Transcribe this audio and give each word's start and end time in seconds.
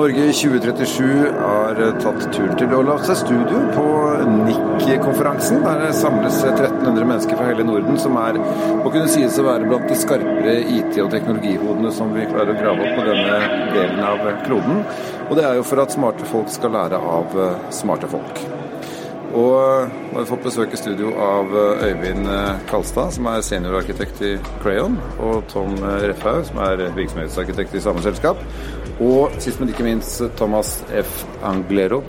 Norge 0.00 0.32
2037 0.32 1.32
har 1.38 1.80
tatt 2.00 2.22
turen 2.32 2.54
til 2.56 2.70
seg 3.04 3.18
studio 3.20 3.58
på 3.74 3.88
NIC-konferansen. 4.30 5.58
Der 5.66 5.90
samles 5.92 6.38
1300 6.40 7.04
mennesker 7.10 7.36
fra 7.36 7.48
hele 7.50 7.66
Norden, 7.68 7.98
som 8.00 8.16
er 8.16 8.38
å 8.40 8.86
kunne 8.86 9.10
sies 9.12 9.36
å 9.36 9.44
være 9.44 9.68
blant 9.68 9.90
de 9.90 9.98
skarpere 10.00 10.54
IT- 10.62 11.02
og 11.04 11.10
teknologihodene 11.12 11.92
som 11.92 12.14
vi 12.16 12.24
klarer 12.30 12.54
å 12.54 12.62
grave 12.62 12.86
opp 12.86 12.96
på 12.96 13.04
denne 13.10 13.36
delen 13.74 14.00
av 14.08 14.24
kloden. 14.46 14.80
Og 15.28 15.36
det 15.36 15.44
er 15.50 15.60
jo 15.60 15.68
for 15.68 15.84
at 15.84 15.92
smarte 15.92 16.32
folk 16.32 16.48
skal 16.48 16.72
lære 16.78 17.02
av 17.18 17.36
smarte 17.82 18.08
folk. 18.08 18.40
Og 19.30 19.86
nå 19.86 20.16
har 20.16 20.24
vi 20.24 20.26
fått 20.26 20.42
besøk 20.48 20.72
i 20.74 20.78
studio 20.80 21.12
av 21.22 21.52
Øyvind 21.84 22.26
Kalstad, 22.66 23.12
som 23.14 23.28
er 23.30 23.44
seniorarkitekt 23.46 24.24
i 24.26 24.32
Crayon, 24.64 24.96
og 25.22 25.44
Tom 25.52 25.76
Refhaug, 26.02 26.48
som 26.48 26.58
er 26.64 26.88
virksomhetsarkitekt 26.96 27.76
i 27.78 27.84
samme 27.84 28.02
selskap. 28.02 28.40
Og 29.00 29.30
sist, 29.40 29.60
men 29.60 29.68
ikke 29.72 29.84
minst 29.86 30.22
Thomas 30.36 30.84
F. 30.92 31.24
Anglero, 31.42 32.02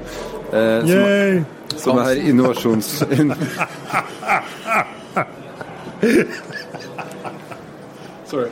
eh, 0.51 0.81
som, 0.87 1.45
som, 1.77 1.97
er 2.03 2.11
innovasjons... 2.27 3.03
Sorry. 8.31 8.49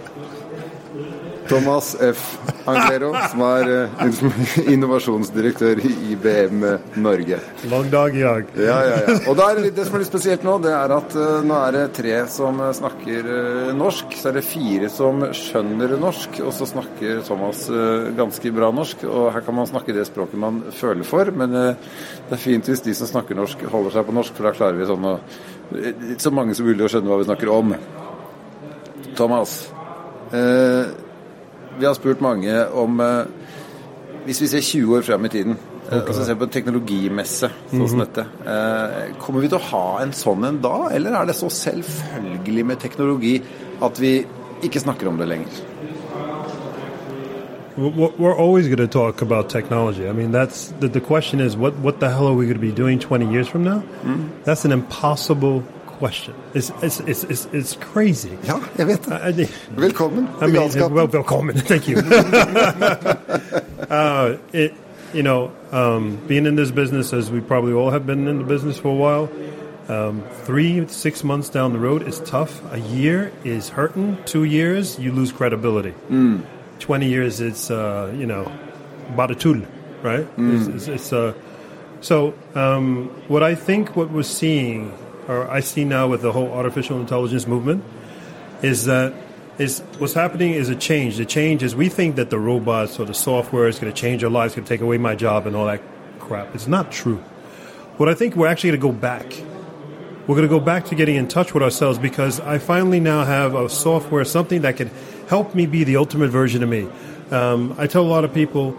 Thomas 1.49 1.95
F. 1.99 2.37
Anglero, 2.69 3.09
som 3.31 3.41
er 3.47 3.69
uh, 3.89 4.57
innovasjonsdirektør 4.69 5.79
i 5.81 5.91
IBM 6.13 6.65
Norge. 7.01 7.39
Lang 7.71 7.87
dag 7.89 8.17
i 8.17 8.21
dag. 8.21 8.51
Ja, 8.59 8.75
ja, 8.85 8.99
ja. 9.07 9.15
Og 9.31 9.37
det, 9.39 9.47
er, 9.47 9.69
det 9.73 9.85
som 9.87 9.97
er 9.97 10.03
litt 10.03 10.11
spesielt 10.11 10.45
nå, 10.45 10.59
det 10.61 10.73
er 10.75 10.93
at 10.93 11.15
uh, 11.17 11.39
nå 11.45 11.57
er 11.57 11.77
det 11.77 11.85
tre 11.97 12.19
som 12.29 12.61
snakker 12.77 13.29
uh, 13.31 13.71
norsk. 13.77 14.13
Så 14.19 14.29
er 14.29 14.37
det 14.37 14.45
fire 14.45 14.91
som 14.93 15.25
skjønner 15.33 15.95
norsk, 15.97 16.37
og 16.45 16.53
så 16.53 16.69
snakker 16.69 17.23
Thomas 17.25 17.65
ganske 18.17 18.53
bra 18.53 18.69
norsk. 18.75 19.07
Og 19.09 19.31
her 19.33 19.45
kan 19.45 19.57
man 19.57 19.69
snakke 19.69 19.95
det 19.95 20.05
språket 20.09 20.41
man 20.41 20.61
føler 20.75 21.07
for, 21.07 21.33
men 21.33 21.55
det 21.55 22.37
er 22.37 22.41
fint 22.41 22.69
hvis 22.69 22.85
de 22.85 22.93
som 22.97 23.09
snakker 23.09 23.37
norsk, 23.37 23.65
holder 23.73 23.97
seg 23.97 24.05
på 24.05 24.15
norsk, 24.19 24.37
for 24.37 24.49
da 24.49 24.53
klarer 24.55 24.77
vi 24.77 24.89
sånn 24.89 25.09
å 25.09 25.17
Så 26.21 26.31
mange 26.33 26.55
som 26.57 26.65
mulig 26.69 26.85
å 26.85 26.93
skjønne 26.93 27.09
hva 27.09 27.19
vi 27.19 27.27
snakker 27.27 27.51
om. 27.53 27.75
Thomas. 29.17 29.59
Eh, 30.31 31.08
vi 31.79 31.85
har 31.85 31.93
spurt 31.93 32.21
mange 32.21 32.53
om 32.75 32.99
eh, 32.99 33.25
Hvis 34.25 34.41
vi 34.43 34.47
ser 34.51 34.61
20 34.61 34.97
år 34.97 35.05
frem 35.07 35.25
i 35.25 35.29
tiden, 35.33 35.55
eh, 35.89 36.01
og 36.03 36.11
så 36.13 36.25
ser 36.25 36.37
på 36.37 36.45
en 36.45 36.51
teknologimesse 36.53 37.47
sånn 37.49 37.71
som 37.71 37.79
mm 37.79 37.87
-hmm. 37.87 38.05
dette, 38.05 38.25
eh, 38.45 39.15
kommer 39.19 39.41
vi 39.41 39.47
til 39.47 39.57
å 39.57 39.69
ha 39.71 40.01
en 40.01 40.11
sånn 40.11 40.45
en 40.45 40.61
da, 40.61 40.89
eller 40.91 41.15
er 41.15 41.25
det 41.25 41.35
så 41.35 41.49
selvfølgelig 41.49 42.65
med 42.65 42.79
teknologi 42.79 43.41
at 43.81 43.99
vi 43.99 44.25
ikke 44.63 44.79
snakker 44.79 45.07
om 45.07 45.17
det 45.17 45.27
lenger? 45.27 45.47
We're 47.77 48.35
always 48.35 48.67
going 48.67 48.77
to 48.77 48.87
talk 48.87 49.21
about 49.21 49.49
technology. 49.49 50.05
I 50.09 50.11
mean, 50.11 50.33
that's 50.33 50.73
the, 50.81 50.89
the 50.89 50.99
question 50.99 51.39
is 51.39 51.55
what, 51.55 51.73
what 51.75 51.99
the 51.99 52.09
hell 52.09 52.27
are 52.27 52.35
we 52.35 52.45
going 52.45 52.59
to 52.59 52.73
be 52.73 52.81
doing 52.81 52.99
20 52.99 53.31
years 53.31 53.47
from 53.47 53.63
now? 53.63 53.81
Mm. 54.03 54.29
That's 54.43 54.65
an 54.65 54.73
impossible 54.73 55.63
question. 55.99 56.33
It's, 56.53 56.71
it's, 56.81 56.99
it's, 57.01 57.23
it's, 57.25 57.45
it's 57.51 57.75
crazy. 57.75 58.37
Ja, 58.47 58.59
jeg 58.77 58.87
vet 58.87 59.05
det. 59.35 59.49
Velkommen 59.77 60.27
til 60.39 60.53
galskapen. 60.53 60.97
Well, 60.97 61.07
velkommen. 61.07 61.55
Thank 61.55 61.87
you. 61.89 61.97
uh, 63.89 64.37
it, 64.53 64.73
you 65.13 65.23
know, 65.23 65.51
um, 65.71 66.17
being 66.27 66.45
in 66.45 66.55
this 66.55 66.71
business, 66.71 67.13
as 67.13 67.29
we 67.31 67.41
probably 67.41 67.73
all 67.73 67.91
have 67.91 68.05
been 68.05 68.27
in 68.27 68.37
the 68.37 68.43
business 68.43 68.79
for 68.79 68.89
a 68.89 68.95
while, 68.95 69.29
um, 69.89 70.23
three, 70.45 70.87
six 70.87 71.23
months 71.23 71.49
down 71.49 71.73
the 71.73 71.79
road 71.79 72.07
is 72.07 72.21
tough. 72.21 72.61
A 72.73 72.79
year 72.79 73.31
is 73.43 73.69
hurting. 73.69 74.17
Two 74.25 74.45
years, 74.45 74.97
you 74.99 75.11
lose 75.11 75.33
credibility. 75.33 75.93
Mm. 76.09 76.45
20 76.79 77.09
years, 77.09 77.41
it's, 77.41 77.69
uh, 77.69 78.13
you 78.15 78.25
know, 78.25 78.49
baratul, 79.15 79.65
right? 80.01 80.25
Mm. 80.37 80.55
It's, 80.55 80.67
it's, 80.67 80.87
it's 80.87 81.13
uh, 81.13 81.33
so 82.01 82.33
um, 82.55 83.09
what 83.27 83.43
I 83.43 83.55
think 83.55 83.97
what 83.97 84.09
we're 84.11 84.23
seeing 84.23 84.93
or 85.29 85.49
I 85.49 85.59
see 85.59 85.85
now 85.85 86.07
with 86.07 86.23
the 86.23 86.31
whole 86.31 86.51
artificial 86.51 86.99
intelligence 86.99 87.45
movement, 87.47 87.83
is 88.63 88.85
that 88.85 89.13
is 89.59 89.79
what's 89.99 90.13
happening 90.13 90.53
is 90.53 90.69
a 90.69 90.75
change. 90.75 91.17
The 91.17 91.25
change 91.25 91.61
is 91.63 91.75
we 91.75 91.87
think 91.87 92.15
that 92.15 92.29
the 92.29 92.39
robots 92.39 92.99
or 92.99 93.05
the 93.05 93.13
software 93.13 93.67
is 93.67 93.77
going 93.77 93.93
to 93.93 94.01
change 94.01 94.23
our 94.23 94.29
lives, 94.29 94.55
going 94.55 94.65
to 94.65 94.69
take 94.69 94.81
away 94.81 94.97
my 94.97 95.15
job 95.15 95.45
and 95.45 95.55
all 95.55 95.67
that 95.67 95.81
crap. 96.19 96.55
It's 96.55 96.67
not 96.67 96.91
true. 96.91 97.17
What 97.97 98.09
I 98.09 98.15
think 98.15 98.35
we're 98.35 98.47
actually 98.47 98.71
going 98.71 98.81
to 98.81 98.87
go 98.87 98.99
back. 98.99 99.25
We're 100.25 100.35
going 100.35 100.47
to 100.47 100.59
go 100.59 100.59
back 100.59 100.85
to 100.85 100.95
getting 100.95 101.15
in 101.15 101.27
touch 101.27 101.53
with 101.53 101.63
ourselves 101.63 101.99
because 101.99 102.39
I 102.39 102.57
finally 102.57 102.99
now 102.99 103.25
have 103.25 103.55
a 103.55 103.67
software, 103.67 104.23
something 104.25 104.61
that 104.61 104.77
can 104.77 104.89
help 105.27 105.53
me 105.53 105.65
be 105.65 105.83
the 105.83 105.97
ultimate 105.97 106.29
version 106.29 106.63
of 106.63 106.69
me. 106.69 106.87
Um, 107.31 107.75
I 107.77 107.87
tell 107.87 108.03
a 108.03 108.07
lot 108.07 108.23
of 108.23 108.33
people, 108.33 108.71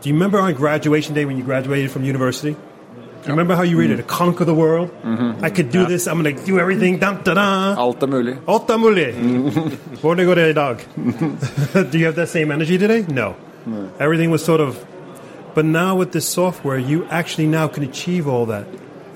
do 0.00 0.08
you 0.08 0.14
remember 0.14 0.38
on 0.38 0.54
graduation 0.54 1.14
day 1.14 1.24
when 1.24 1.36
you 1.36 1.44
graduated 1.44 1.90
from 1.90 2.04
university? 2.04 2.56
Remember 3.26 3.54
how 3.54 3.62
you 3.62 3.78
read 3.78 3.90
it? 3.90 3.96
To 3.96 4.02
conquer 4.02 4.44
the 4.44 4.54
world? 4.54 4.90
Mm 5.04 5.16
-hmm. 5.16 5.46
I 5.46 5.50
could 5.50 5.70
do 5.70 5.86
this. 5.86 6.06
I'm 6.06 6.22
going 6.22 6.36
to 6.36 6.46
do 6.46 6.58
everything. 6.58 7.00
Da, 7.00 7.12
da, 7.24 7.34
da. 7.34 7.74
Alt 7.76 8.02
er 8.02 8.06
mulig. 8.06 8.36
Alt 8.46 8.70
er 8.70 8.78
mulig. 8.78 9.14
Hvordan 10.02 10.26
går 10.26 10.34
det 10.34 10.48
i 10.48 10.52
dag? 10.52 10.76
do 11.92 11.98
you 11.98 12.04
have 12.04 12.14
that 12.14 12.28
same 12.28 12.54
energy 12.54 12.78
today? 12.78 13.04
No. 13.08 13.34
no. 13.66 13.88
Everything 14.00 14.30
was 14.30 14.44
sort 14.44 14.60
of. 14.60 14.76
But 15.54 15.64
now 15.64 15.98
with 15.98 16.10
this 16.10 16.24
software, 16.24 16.78
you 16.78 17.04
actually 17.10 17.48
now 17.50 17.68
can 17.68 17.82
achieve 17.82 18.30
all 18.30 18.46
that. 18.46 18.64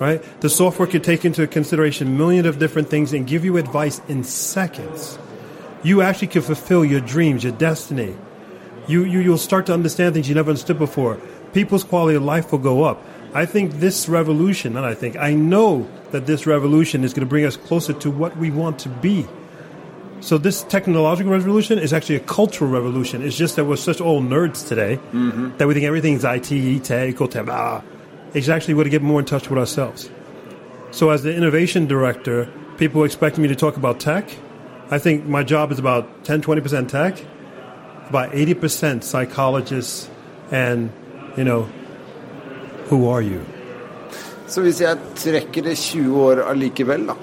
Right? 0.00 0.40
The 0.40 0.48
software 0.48 0.90
can 0.90 1.00
take 1.00 1.28
into 1.28 1.46
consideration 1.46 2.16
millions 2.16 2.46
of 2.46 2.58
different 2.58 2.90
things 2.90 3.12
and 3.12 3.26
give 3.26 3.46
you 3.46 3.56
advice 3.56 4.00
in 4.08 4.24
seconds. 4.24 5.18
You 5.82 6.02
actually 6.02 6.32
can 6.32 6.42
fulfill 6.42 6.84
your 6.84 7.00
dreams, 7.00 7.42
your 7.42 7.56
destiny. 7.58 8.14
You, 8.88 9.04
you, 9.04 9.20
you'll 9.20 9.38
start 9.38 9.66
to 9.66 9.72
understand 9.72 10.14
things 10.14 10.28
you 10.28 10.34
never 10.34 10.50
understood 10.50 10.78
before. 10.78 11.16
People's 11.52 11.84
quality 11.84 12.16
of 12.16 12.22
life 12.22 12.52
will 12.52 12.58
go 12.58 12.84
up. 12.84 13.02
I 13.34 13.46
think 13.46 13.74
this 13.74 14.08
revolution, 14.08 14.76
and 14.76 14.86
I 14.86 14.94
think, 14.94 15.16
I 15.16 15.34
know 15.34 15.88
that 16.12 16.26
this 16.26 16.46
revolution 16.46 17.04
is 17.04 17.12
going 17.12 17.26
to 17.26 17.28
bring 17.28 17.44
us 17.44 17.56
closer 17.56 17.92
to 17.92 18.10
what 18.10 18.36
we 18.36 18.50
want 18.50 18.78
to 18.80 18.88
be. 18.88 19.26
So 20.20 20.38
this 20.38 20.62
technological 20.62 21.32
revolution 21.32 21.78
is 21.78 21.92
actually 21.92 22.16
a 22.16 22.20
cultural 22.20 22.70
revolution. 22.70 23.22
It's 23.22 23.36
just 23.36 23.56
that 23.56 23.66
we're 23.66 23.76
such 23.76 24.00
old 24.00 24.24
nerds 24.24 24.66
today 24.66 24.96
mm-hmm. 25.12 25.56
that 25.58 25.68
we 25.68 25.74
think 25.74 25.84
everything's 25.84 26.24
IT, 26.24 26.84
tech, 26.84 27.16
blah. 27.16 27.82
It's 28.32 28.48
actually 28.48 28.74
going 28.74 28.84
to 28.84 28.90
get 28.90 29.02
more 29.02 29.20
in 29.20 29.26
touch 29.26 29.50
with 29.50 29.58
ourselves. 29.58 30.10
So 30.90 31.10
as 31.10 31.22
the 31.22 31.34
innovation 31.34 31.86
director, 31.86 32.50
people 32.78 33.04
expect 33.04 33.38
me 33.38 33.48
to 33.48 33.54
talk 33.54 33.76
about 33.76 34.00
tech. 34.00 34.30
I 34.90 34.98
think 34.98 35.26
my 35.26 35.42
job 35.42 35.72
is 35.72 35.78
about 35.78 36.24
10, 36.24 36.42
20% 36.42 36.88
tech, 36.88 37.18
about 38.08 38.32
80% 38.32 39.02
psychologists 39.02 40.08
and, 40.50 40.92
you 41.36 41.44
know, 41.44 41.68
Who 42.90 43.10
are 43.10 43.22
you? 43.22 43.40
Så 44.46 44.62
hvis 44.62 44.80
jeg 44.80 44.96
trekker 45.18 45.62
det 45.62 45.76
20 45.78 46.20
år 46.22 46.42
allikevel, 46.46 47.06
da, 47.08 47.14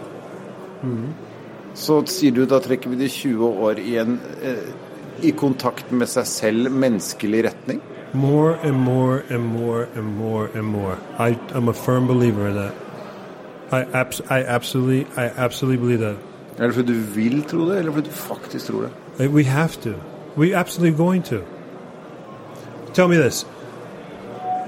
mm. 0.83 1.13
så 1.73 2.01
sier 2.11 2.35
du 2.35 2.43
da 2.45 2.59
trekker 2.59 2.91
vi 2.91 2.99
det 2.99 3.11
20 3.11 3.47
år 3.67 3.79
i, 3.79 3.95
en, 4.01 4.17
eh, 4.43 4.65
i 5.23 5.31
kontakt 5.31 5.91
med 5.91 6.11
seg 6.11 6.27
selv, 6.27 6.71
menneskelig 6.71 7.45
retning? 7.47 7.79
More 8.13 8.57
and 8.61 8.77
more 8.77 9.23
and 9.29 9.45
more 9.45 9.87
and 9.95 10.17
more 10.17 10.49
and 10.53 10.67
more. 10.67 10.97
I, 11.17 11.37
I'm 11.55 11.69
a 11.69 11.73
firm 11.73 12.07
believer 12.07 12.47
in 12.47 12.55
that. 12.55 12.73
I, 13.71 13.85
abs 13.97 14.21
I, 14.29 14.43
absolutely, 14.43 15.07
I 15.17 15.31
absolutely 15.35 15.77
believe 15.77 15.99
that. 15.99 16.17
Er 16.57 16.67
det 16.67 16.75
fordi 16.75 16.93
du 16.93 16.99
vil 16.99 17.43
tro 17.43 17.69
det, 17.69 17.79
eller 17.79 17.91
fordi 17.91 18.09
du 18.09 18.15
faktisk 18.15 18.65
tror 18.65 18.81
det? 18.81 19.27
We 19.29 19.43
have 19.43 19.69
to. 19.81 19.93
We 20.37 20.55
absolutely 20.55 20.97
going 20.97 21.25
to. 21.25 21.37
Tell 22.93 23.07
me 23.07 23.15
this. 23.15 23.47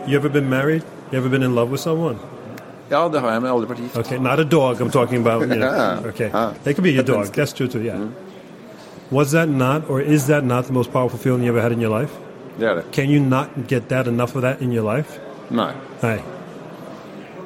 You 0.07 0.17
ever 0.17 0.29
been 0.29 0.49
married? 0.49 0.83
You 1.11 1.17
ever 1.17 1.29
been 1.29 1.43
in 1.43 1.55
love 1.55 1.69
with 1.71 1.81
someone? 1.81 2.17
Ja, 2.89 3.09
det 3.09 3.19
har 3.19 3.31
jeg, 3.31 3.41
men 3.41 3.51
aldri 3.51 3.69
vært 3.69 3.81
gift. 3.81 3.97
Okay, 3.97 4.17
not 4.17 4.39
a 4.39 4.43
dog 4.43 4.81
I'm 4.81 4.91
talking 4.91 5.21
about. 5.27 5.41
You 5.41 5.55
know. 5.55 6.01
Okay, 6.11 6.29
it 6.65 6.75
could 6.75 6.83
be 6.83 6.91
your 6.91 7.03
dog. 7.03 7.25
That's 7.33 7.53
true 7.53 7.67
too. 7.67 7.81
Yeah. 7.81 7.97
Mm. 7.97 8.11
Was 9.11 9.31
that 9.31 9.49
not, 9.49 9.89
or 9.89 10.01
is 10.01 10.27
that 10.27 10.43
not 10.43 10.65
the 10.65 10.73
most 10.73 10.91
powerful 10.91 11.19
feeling 11.19 11.43
you 11.43 11.49
ever 11.49 11.61
had 11.61 11.71
in 11.71 11.81
your 11.81 11.99
life? 12.01 12.11
Det 12.59 12.67
er 12.69 12.75
det. 12.75 12.83
Can 12.91 13.09
you 13.09 13.19
not 13.19 13.47
get 13.67 13.89
that 13.89 14.07
enough 14.07 14.35
of 14.35 14.41
that 14.41 14.61
in 14.61 14.71
your 14.71 14.95
life? 14.95 15.19
Nei. 15.49 15.71
Nei. 16.01 16.19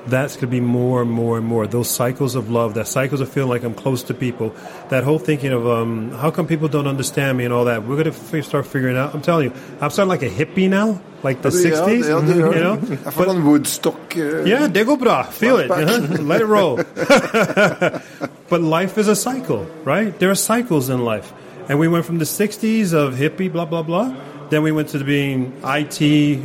That's 0.07 0.35
going 0.35 0.41
to 0.41 0.47
be 0.47 0.59
more 0.59 1.01
and 1.01 1.11
more 1.11 1.37
and 1.37 1.45
more. 1.45 1.67
Those 1.67 1.89
cycles 1.89 2.35
of 2.35 2.49
love, 2.49 2.73
that 2.75 2.87
cycles 2.87 3.21
of 3.21 3.29
feeling 3.29 3.49
like 3.49 3.63
I'm 3.63 3.73
close 3.73 4.03
to 4.03 4.13
people, 4.13 4.55
that 4.89 5.03
whole 5.03 5.19
thinking 5.19 5.51
of 5.51 5.67
um, 5.67 6.11
how 6.11 6.31
come 6.31 6.47
people 6.47 6.67
don't 6.67 6.87
understand 6.87 7.37
me 7.37 7.45
and 7.45 7.53
all 7.53 7.65
that. 7.65 7.83
We're 7.83 8.01
going 8.01 8.11
to 8.11 8.37
f- 8.37 8.45
start 8.45 8.65
figuring 8.65 8.97
out. 8.97 9.13
I'm 9.13 9.21
telling 9.21 9.49
you, 9.49 9.53
I'm 9.81 9.89
starting 9.89 10.09
like 10.09 10.23
a 10.23 10.29
hippie 10.29 10.69
now, 10.69 11.01
like 11.23 11.41
the 11.41 11.49
yeah, 11.49 11.71
60s. 11.71 12.03
Yeah, 12.03 12.21
mm-hmm, 12.21 12.53
you 12.53 12.63
know, 12.63 12.99
I 13.05 13.11
but, 13.11 13.27
on 13.27 13.45
Woodstock. 13.45 14.15
Uh, 14.15 14.43
yeah, 14.43 14.67
det 14.67 14.85
går 14.85 14.97
bra. 14.97 15.23
Feel 15.23 15.57
it. 15.57 15.71
Uh-huh. 15.71 16.23
Let 16.23 16.41
it 16.41 16.45
roll. 16.45 16.77
but 18.49 18.61
life 18.61 18.97
is 18.97 19.07
a 19.07 19.15
cycle, 19.15 19.65
right? 19.83 20.17
There 20.19 20.31
are 20.31 20.35
cycles 20.35 20.89
in 20.89 21.03
life. 21.03 21.33
And 21.69 21.77
we 21.77 21.87
went 21.87 22.05
from 22.05 22.17
the 22.17 22.25
60s 22.25 22.93
of 22.93 23.13
hippie, 23.13 23.51
blah, 23.51 23.65
blah, 23.65 23.83
blah, 23.83 24.15
Then 24.49 24.63
we 24.63 24.71
went 24.71 24.89
to 24.89 25.03
being 25.03 25.53
IT, 25.63 26.01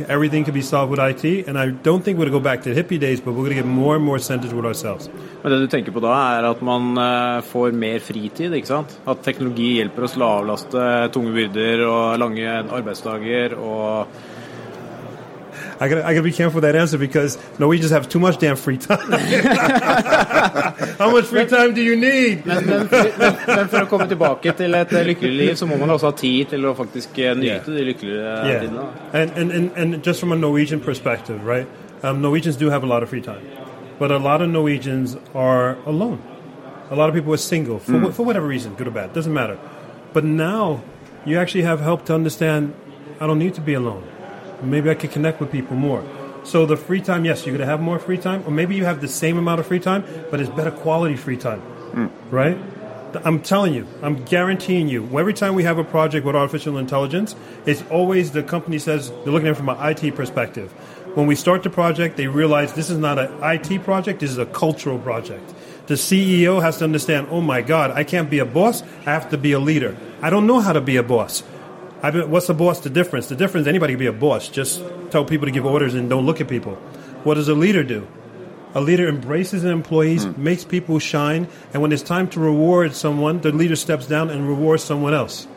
everything 0.07 0.43
could 0.45 0.53
be 0.53 0.61
solved 0.61 0.91
with 0.91 0.99
IT. 0.99 1.47
And 1.47 1.57
I 1.57 1.71
don't 1.71 2.03
think 2.03 2.19
we're 2.19 2.29
going 2.29 2.33
to 2.33 2.39
go 2.39 2.43
back 2.43 2.61
to 2.63 2.69
hippie 2.69 2.99
days, 2.99 3.19
but 3.19 3.31
we're 3.31 3.45
going 3.45 3.57
to 3.57 3.61
get 3.63 3.65
more 3.65 3.95
and 3.95 4.05
more 4.05 4.19
centered 4.19 4.53
with 4.53 4.65
ourselves. 4.65 5.09
Men 5.41 5.51
det 5.51 5.59
du 5.59 5.67
tenker 5.67 5.93
på 5.93 6.01
da, 6.03 6.13
er 6.37 6.45
at 6.51 6.61
man 6.61 6.93
uh, 6.97 7.41
får 7.41 7.73
mer 7.73 7.99
fritid, 8.05 8.53
ikke 8.53 8.69
sant? 8.69 8.93
At 9.09 9.25
teknologi 9.25 9.75
hjelper 9.79 10.05
oss 10.05 10.17
å 10.17 10.29
avlaste 10.41 10.85
tunge 11.17 11.33
byrder 11.33 11.81
og 11.89 12.21
lange 12.21 12.55
arbeidsdager 12.77 13.57
og 13.57 14.21
I 15.79 15.87
gotta, 15.89 16.05
I 16.07 16.13
gotta 16.13 16.23
be 16.23 16.31
careful 16.31 16.61
with 16.61 16.63
that 16.63 16.75
answer 16.75 16.97
because 16.97 17.37
Norwegians 17.59 17.91
have 17.91 18.07
too 18.07 18.19
much 18.19 18.37
damn 18.39 18.55
free 18.55 18.77
time. 18.77 19.11
How 20.99 21.11
much 21.11 21.25
free 21.25 21.45
time 21.45 21.73
do 21.73 21.81
you 21.81 21.95
need? 21.95 22.45
Men, 22.45 22.65
men, 22.65 22.87
men, 22.91 23.35
men 23.47 23.67
for 23.67 23.81
å 23.83 23.87
komme 23.89 24.07
tilbake 24.07 24.53
til 24.57 24.75
et 24.77 24.93
lykkelig 25.09 25.33
liv, 25.37 25.55
så 25.59 25.67
må 25.67 25.77
man 25.81 25.89
også 25.95 26.09
ha 26.11 26.15
tid 26.15 26.47
til 26.53 26.65
å 26.69 26.73
faktisk 26.77 27.19
eh, 27.19 27.33
nyte 27.35 27.45
Yeah. 27.45 27.65
de 27.65 27.85
lykkelige 27.89 28.21
Yeah. 28.23 28.61
tidene. 28.61 28.85
And, 29.13 29.31
and, 29.37 29.51
and, 29.51 29.71
and 29.75 30.03
just 30.03 30.19
from 30.19 30.31
a 30.31 30.35
Norwegian 30.35 30.79
perspective, 30.79 31.43
right? 31.45 31.67
Um, 32.03 32.21
Norwegians 32.21 32.55
do 32.55 32.69
have 32.69 32.83
a 32.83 32.87
lot 32.87 33.03
of 33.03 33.09
free 33.09 33.21
time. 33.21 33.43
But 33.99 34.11
a 34.11 34.17
lot 34.17 34.41
of 34.41 34.49
Norwegians 34.49 35.17
are 35.33 35.77
alone. 35.85 36.21
A 36.91 36.95
lot 36.95 37.09
of 37.09 37.15
people 37.15 37.33
are 37.33 37.37
single 37.37 37.79
for, 37.79 37.99
wh- 37.99 38.13
for 38.13 38.23
whatever 38.25 38.45
reason, 38.47 38.75
good 38.75 38.87
or 38.87 38.91
bad, 38.91 39.13
doesn't 39.13 39.33
matter. 39.33 39.57
But 40.13 40.23
now 40.23 40.81
you 41.25 41.37
actually 41.39 41.63
have 41.63 41.81
help 41.81 42.05
to 42.05 42.13
understand 42.13 42.73
I 43.19 43.27
don't 43.27 43.39
need 43.39 43.53
to 43.55 43.61
be 43.61 43.73
alone. 43.73 44.03
Maybe 44.65 44.89
I 44.89 44.95
could 44.95 45.11
connect 45.11 45.39
with 45.39 45.51
people 45.51 45.75
more. 45.75 46.03
So 46.43 46.65
the 46.65 46.77
free 46.77 47.01
time, 47.01 47.25
yes, 47.25 47.45
you're 47.45 47.57
going 47.57 47.65
to 47.65 47.71
have 47.71 47.81
more 47.81 47.97
free 47.97 48.17
time, 48.17 48.43
or 48.45 48.51
maybe 48.51 48.75
you 48.75 48.85
have 48.85 49.01
the 49.01 49.07
same 49.07 49.37
amount 49.37 49.59
of 49.59 49.67
free 49.67 49.79
time, 49.79 50.03
but 50.29 50.39
it's 50.39 50.49
better 50.49 50.71
quality 50.71 51.15
free 51.15 51.37
time, 51.37 51.61
right? 52.29 52.57
I'm 53.23 53.41
telling 53.41 53.73
you, 53.73 53.87
I'm 54.01 54.25
guaranteeing 54.25 54.89
you. 54.89 55.05
Every 55.17 55.33
time 55.33 55.55
we 55.55 55.63
have 55.63 55.77
a 55.77 55.83
project 55.83 56.25
with 56.25 56.35
artificial 56.35 56.77
intelligence, 56.77 57.35
it's 57.65 57.81
always 57.89 58.31
the 58.31 58.43
company 58.43 58.77
says 58.77 59.09
they're 59.09 59.31
looking 59.31 59.47
at 59.47 59.51
it 59.51 59.55
from 59.55 59.69
an 59.69 59.77
IT 59.79 60.15
perspective. 60.15 60.71
When 61.15 61.25
we 61.25 61.35
start 61.35 61.63
the 61.63 61.69
project, 61.69 62.17
they 62.17 62.27
realize 62.27 62.73
this 62.73 62.89
is 62.89 62.97
not 62.97 63.17
an 63.17 63.31
IT 63.41 63.83
project, 63.83 64.19
this 64.19 64.31
is 64.31 64.37
a 64.37 64.45
cultural 64.45 64.99
project. 64.99 65.53
The 65.87 65.93
CEO 65.93 66.61
has 66.61 66.77
to 66.79 66.83
understand, 66.83 67.27
oh 67.31 67.41
my 67.41 67.61
God, 67.61 67.91
I 67.91 68.03
can't 68.03 68.29
be 68.29 68.39
a 68.39 68.45
boss, 68.45 68.83
I 69.05 69.13
have 69.13 69.29
to 69.29 69.37
be 69.37 69.53
a 69.53 69.59
leader. 69.59 69.95
I 70.21 70.29
don't 70.29 70.45
know 70.45 70.59
how 70.59 70.73
to 70.73 70.81
be 70.81 70.97
a 70.97 71.03
boss. 71.03 71.41
Been, 72.01 72.29
what's 72.29 72.47
the 72.47 72.53
boss? 72.53 72.81
The 72.81 72.89
difference? 72.89 73.27
The 73.27 73.35
difference, 73.35 73.67
anybody 73.67 73.93
can 73.93 73.99
be 73.99 74.05
a 74.05 74.13
boss. 74.13 74.49
Just 74.49 74.83
tell 75.09 75.25
people 75.25 75.47
to 75.47 75.51
give 75.51 75.65
orders 75.65 75.93
and 75.95 76.09
don't 76.09 76.25
look 76.25 76.41
at 76.41 76.47
people. 76.47 76.75
What 77.23 77.35
does 77.35 77.49
a 77.49 77.55
leader 77.55 77.83
do? 77.83 78.07
A 78.75 78.81
leader 78.81 79.07
embraces 79.07 79.63
the 79.63 79.69
employees, 79.69 80.25
makes 80.37 80.65
people 80.65 80.99
shine, 80.99 81.47
and 81.73 81.81
when 81.81 81.93
it's 81.93 82.03
time 82.03 82.27
to 82.29 82.41
reward 82.41 82.93
someone, 82.93 83.39
the 83.39 83.51
leader 83.51 83.75
steps 83.77 84.05
down 84.05 84.29
and 84.29 84.47
rewards 84.47 84.83
someone 84.83 85.13
else. 85.13 85.47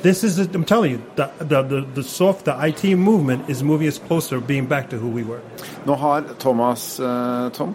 This 0.00 0.24
is, 0.24 0.36
the, 0.36 0.50
I'm 0.54 0.64
telling 0.64 0.92
you, 0.92 1.02
the, 1.16 1.30
the, 1.38 1.62
the, 1.62 1.80
the 1.82 2.02
soft, 2.02 2.46
the 2.46 2.56
IT 2.58 2.96
movement 2.96 3.48
is 3.48 3.62
moving 3.62 3.86
us 3.86 3.98
closer, 3.98 4.40
being 4.40 4.66
back 4.66 4.90
to 4.90 4.96
who 4.96 5.08
we 5.08 5.22
were. 5.22 5.40
Nå 5.84 5.94
har 5.94 6.22
Thomas 6.38 6.98
eh, 7.00 7.50
Tom 7.50 7.74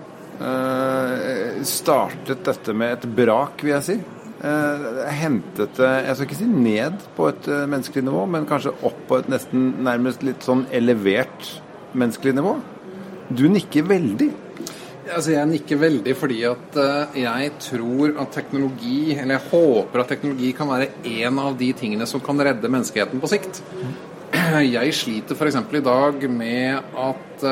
startet 1.64 2.46
dette 2.46 2.74
med 2.74 2.94
et 2.94 3.06
brak, 3.16 3.64
vil 3.64 3.72
jeg 3.72 3.84
si. 3.84 4.00
Eh, 4.38 4.90
hentet 5.18 5.80
det, 5.80 5.94
jeg 6.06 6.14
skal 6.18 6.28
ikke 6.28 6.38
si 6.38 6.48
ned 6.48 7.06
på 7.18 7.26
et 7.32 7.48
eh, 7.50 7.64
menneskelig 7.70 8.04
nivå, 8.06 8.26
men 8.30 8.46
kanskje 8.50 8.76
opp 8.86 9.00
på 9.10 9.18
et 9.18 9.30
nesten 9.34 9.72
nærmest 9.86 10.26
litt 10.26 10.46
sånn 10.46 10.68
elevert 10.78 11.56
menneskelig 11.98 12.36
nivå. 12.38 12.52
Du 13.34 13.48
nikker 13.50 13.88
veldig. 13.90 14.30
Altså, 15.08 15.32
jeg 15.34 15.50
nikker 15.50 15.80
veldig 15.82 16.14
fordi 16.20 16.42
at 16.46 16.78
eh, 16.84 17.18
jeg 17.24 17.56
tror 17.66 18.14
at 18.22 18.36
teknologi, 18.38 19.16
eller 19.16 19.40
jeg 19.40 19.50
håper 19.56 20.04
at 20.04 20.14
teknologi 20.14 20.52
kan 20.60 20.70
være 20.70 20.92
en 21.24 21.42
av 21.42 21.58
de 21.58 21.72
tingene 21.80 22.06
som 22.10 22.22
kan 22.22 22.46
redde 22.46 22.70
menneskeheten 22.70 23.24
på 23.24 23.32
sikt. 23.34 23.64
Jeg 24.78 24.92
sliter 24.94 25.38
f.eks. 25.38 25.56
i 25.56 25.80
dag 25.82 26.24
med 26.30 26.98
at 27.00 27.44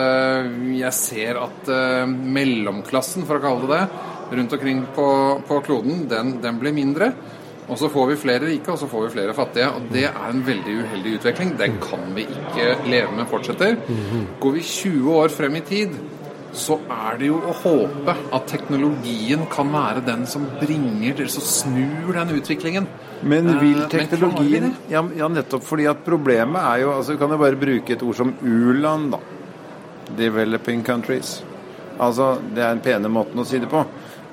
jeg 0.75 0.91
ser 0.95 1.37
at 1.39 1.69
mellomklassen, 2.11 3.23
for 3.27 3.39
å 3.39 3.43
kalle 3.43 3.63
det 3.63 3.77
det, 3.77 4.14
rundt 4.31 4.53
omkring 4.53 4.85
på, 4.95 5.07
på 5.47 5.59
kloden, 5.65 6.05
den, 6.09 6.37
den 6.41 6.59
blir 6.61 6.73
mindre. 6.75 7.11
Og 7.65 7.79
så 7.81 7.89
får 7.89 8.11
vi 8.11 8.17
flere 8.21 8.45
rike, 8.45 8.71
og 8.71 8.77
så 8.77 8.87
får 8.87 9.07
vi 9.07 9.13
flere 9.15 9.33
fattige. 9.33 9.69
Og 9.73 9.87
det 9.93 10.05
er 10.09 10.27
en 10.29 10.43
veldig 10.45 10.75
uheldig 10.83 11.15
utvikling. 11.19 11.55
Den 11.57 11.79
kan 11.81 12.03
vi 12.13 12.27
ikke 12.29 12.75
leve 12.85 13.15
med 13.17 13.25
fortsetter. 13.31 13.79
Går 14.41 14.53
vi 14.59 14.61
20 14.61 15.15
år 15.15 15.33
frem 15.33 15.57
i 15.57 15.63
tid, 15.65 15.95
så 16.55 16.77
er 16.91 17.17
det 17.19 17.27
jo 17.27 17.39
å 17.41 17.55
håpe 17.63 18.15
at 18.35 18.45
teknologien 18.47 19.43
kan 19.51 19.73
være 19.73 20.05
den 20.05 20.23
som 20.29 20.45
bringer, 20.61 21.17
til, 21.17 21.29
så 21.31 21.41
snur 21.43 22.13
den 22.15 22.35
utviklingen. 22.37 22.87
Men 23.23 23.49
Eh, 23.49 23.59
vil 23.61 23.81
teknologien 23.89 24.73
ja, 24.91 25.01
nettopp 25.31 25.63
fordi 25.65 25.87
at 25.89 26.03
problemet 26.05 26.61
er 26.61 26.83
jo 26.83 26.91
altså 26.93 27.15
Vi 27.15 27.17
kan 27.17 27.31
jo 27.31 27.37
bare 27.41 27.57
bruke 27.57 27.93
et 27.95 28.03
ord 28.03 28.15
som 28.15 28.33
u-land, 28.41 29.11
da. 29.15 29.19
Developing 30.17 30.83
countries. 30.85 31.41
Altså, 31.99 32.35
det 32.53 32.63
er 32.63 32.75
en 32.75 32.83
pene 32.83 33.09
måten 33.09 33.39
å 33.39 33.45
si 33.47 33.59
det 33.59 33.69
på. 33.71 33.81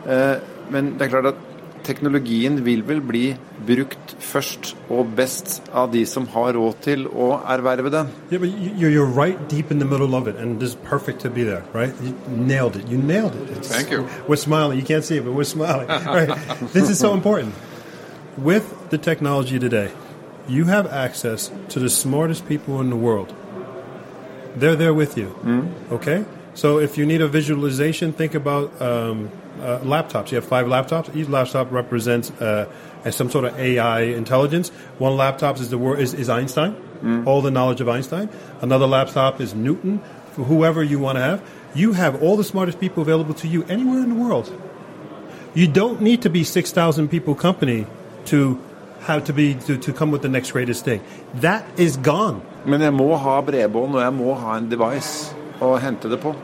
Eh, 0.06 0.36
men 0.70 0.94
det 0.98 1.02
er 1.06 1.08
klart 1.12 1.26
at 1.26 1.34
teknologien 1.82 2.60
vil 2.64 2.82
vel 2.86 3.00
bli 3.02 3.36
brukt 3.66 4.12
først 4.22 4.76
og 4.90 5.08
best 5.18 5.60
av 5.74 5.90
de 5.92 6.04
som 6.06 6.28
har 6.30 6.52
råd 6.54 6.76
til 6.84 7.06
å 7.10 7.40
erverve 7.50 7.90
den. 7.90 8.06
Yeah, 8.30 8.38
but 8.40 8.50
you- 8.50 8.70
you're, 8.78 8.90
you're 8.90 9.04
right 9.22 9.38
deep 9.48 9.70
in 9.72 9.78
the 9.80 9.84
middle 9.84 10.14
of 10.14 10.28
it, 10.28 10.36
and 10.38 10.60
this 10.60 10.70
is 10.70 10.76
perfect 10.84 11.20
to 11.22 11.28
be 11.30 11.42
there, 11.44 11.62
right? 11.74 11.92
You 12.02 12.14
nailed 12.28 12.76
it. 12.76 12.88
You 12.88 12.98
nailed 12.98 13.34
it. 13.34 13.50
It's- 13.50 13.68
Thank 13.68 13.90
you. 13.90 14.06
We're 14.28 14.36
smiling. 14.36 14.78
You 14.78 14.84
can't 14.84 15.04
see 15.04 15.16
it, 15.16 15.24
but 15.24 15.32
we're 15.34 15.44
smiling. 15.44 15.88
right? 16.06 16.30
This 16.72 16.88
is 16.88 16.98
so 17.00 17.14
important. 17.14 17.54
With 18.38 18.64
the 18.90 18.98
technology 18.98 19.58
today, 19.58 19.90
you 20.48 20.64
have 20.66 20.86
access 20.86 21.50
to 21.70 21.80
the 21.80 21.90
smartest 21.90 22.46
people 22.48 22.80
in 22.80 22.90
the 22.90 22.96
world. 22.96 23.32
They're 24.56 24.76
there 24.76 24.94
with 24.94 25.16
you. 25.18 25.34
Okay? 25.90 26.24
So 26.54 26.78
if 26.78 26.98
you 26.98 27.06
need 27.06 27.22
a 27.22 27.28
visualization, 27.28 28.12
think 28.12 28.34
about 28.34 28.80
um, 28.80 29.30
uh, 29.60 29.78
laptops. 29.80 30.30
You 30.30 30.36
have 30.36 30.44
five 30.44 30.66
laptops. 30.66 31.14
Each 31.16 31.28
laptop 31.28 31.72
represents 31.72 32.30
uh, 32.32 32.70
as 33.04 33.16
some 33.16 33.30
sort 33.30 33.46
of 33.46 33.58
AI 33.58 34.00
intelligence. 34.02 34.68
One 34.98 35.16
laptop 35.16 35.58
is 35.58 35.70
the 35.70 35.78
word 35.78 36.00
is, 36.00 36.12
is 36.14 36.28
Einstein, 36.28 36.76
all 37.26 37.40
the 37.40 37.50
knowledge 37.50 37.80
of 37.80 37.88
Einstein. 37.88 38.28
Another 38.60 38.86
laptop 38.86 39.40
is 39.40 39.54
Newton, 39.54 40.00
for 40.32 40.44
whoever 40.44 40.82
you 40.82 40.98
want 40.98 41.16
to 41.16 41.22
have. 41.22 41.42
You 41.74 41.94
have 41.94 42.22
all 42.22 42.36
the 42.36 42.44
smartest 42.44 42.78
people 42.80 43.02
available 43.02 43.34
to 43.34 43.48
you 43.48 43.64
anywhere 43.64 44.02
in 44.02 44.10
the 44.10 44.14
world. 44.14 44.52
You 45.54 45.68
don't 45.68 46.00
need 46.00 46.22
to 46.22 46.30
be 46.30 46.44
six 46.44 46.70
thousand 46.70 47.08
people 47.08 47.34
company 47.34 47.86
to 48.26 48.58
have 49.00 49.24
to 49.24 49.32
be 49.32 49.54
to, 49.54 49.76
to 49.78 49.92
come 49.92 50.10
with 50.10 50.22
the 50.22 50.28
next 50.28 50.52
greatest 50.52 50.84
thing. 50.84 51.00
That 51.34 51.64
is 51.78 51.96
gone. 51.96 52.42
Men 52.66 52.80
jeg 52.80 52.92
må 52.94 53.16
ha 53.16 53.40
bredbånd, 53.40 53.94
og 53.94 54.02
jeg 54.02 54.12
må 54.14 54.34
ha 54.34 54.58
en 54.58 54.70
device 54.70 55.34
å 55.62 55.78
hente 55.80 56.10
det 56.10 56.18
på. 56.22 56.34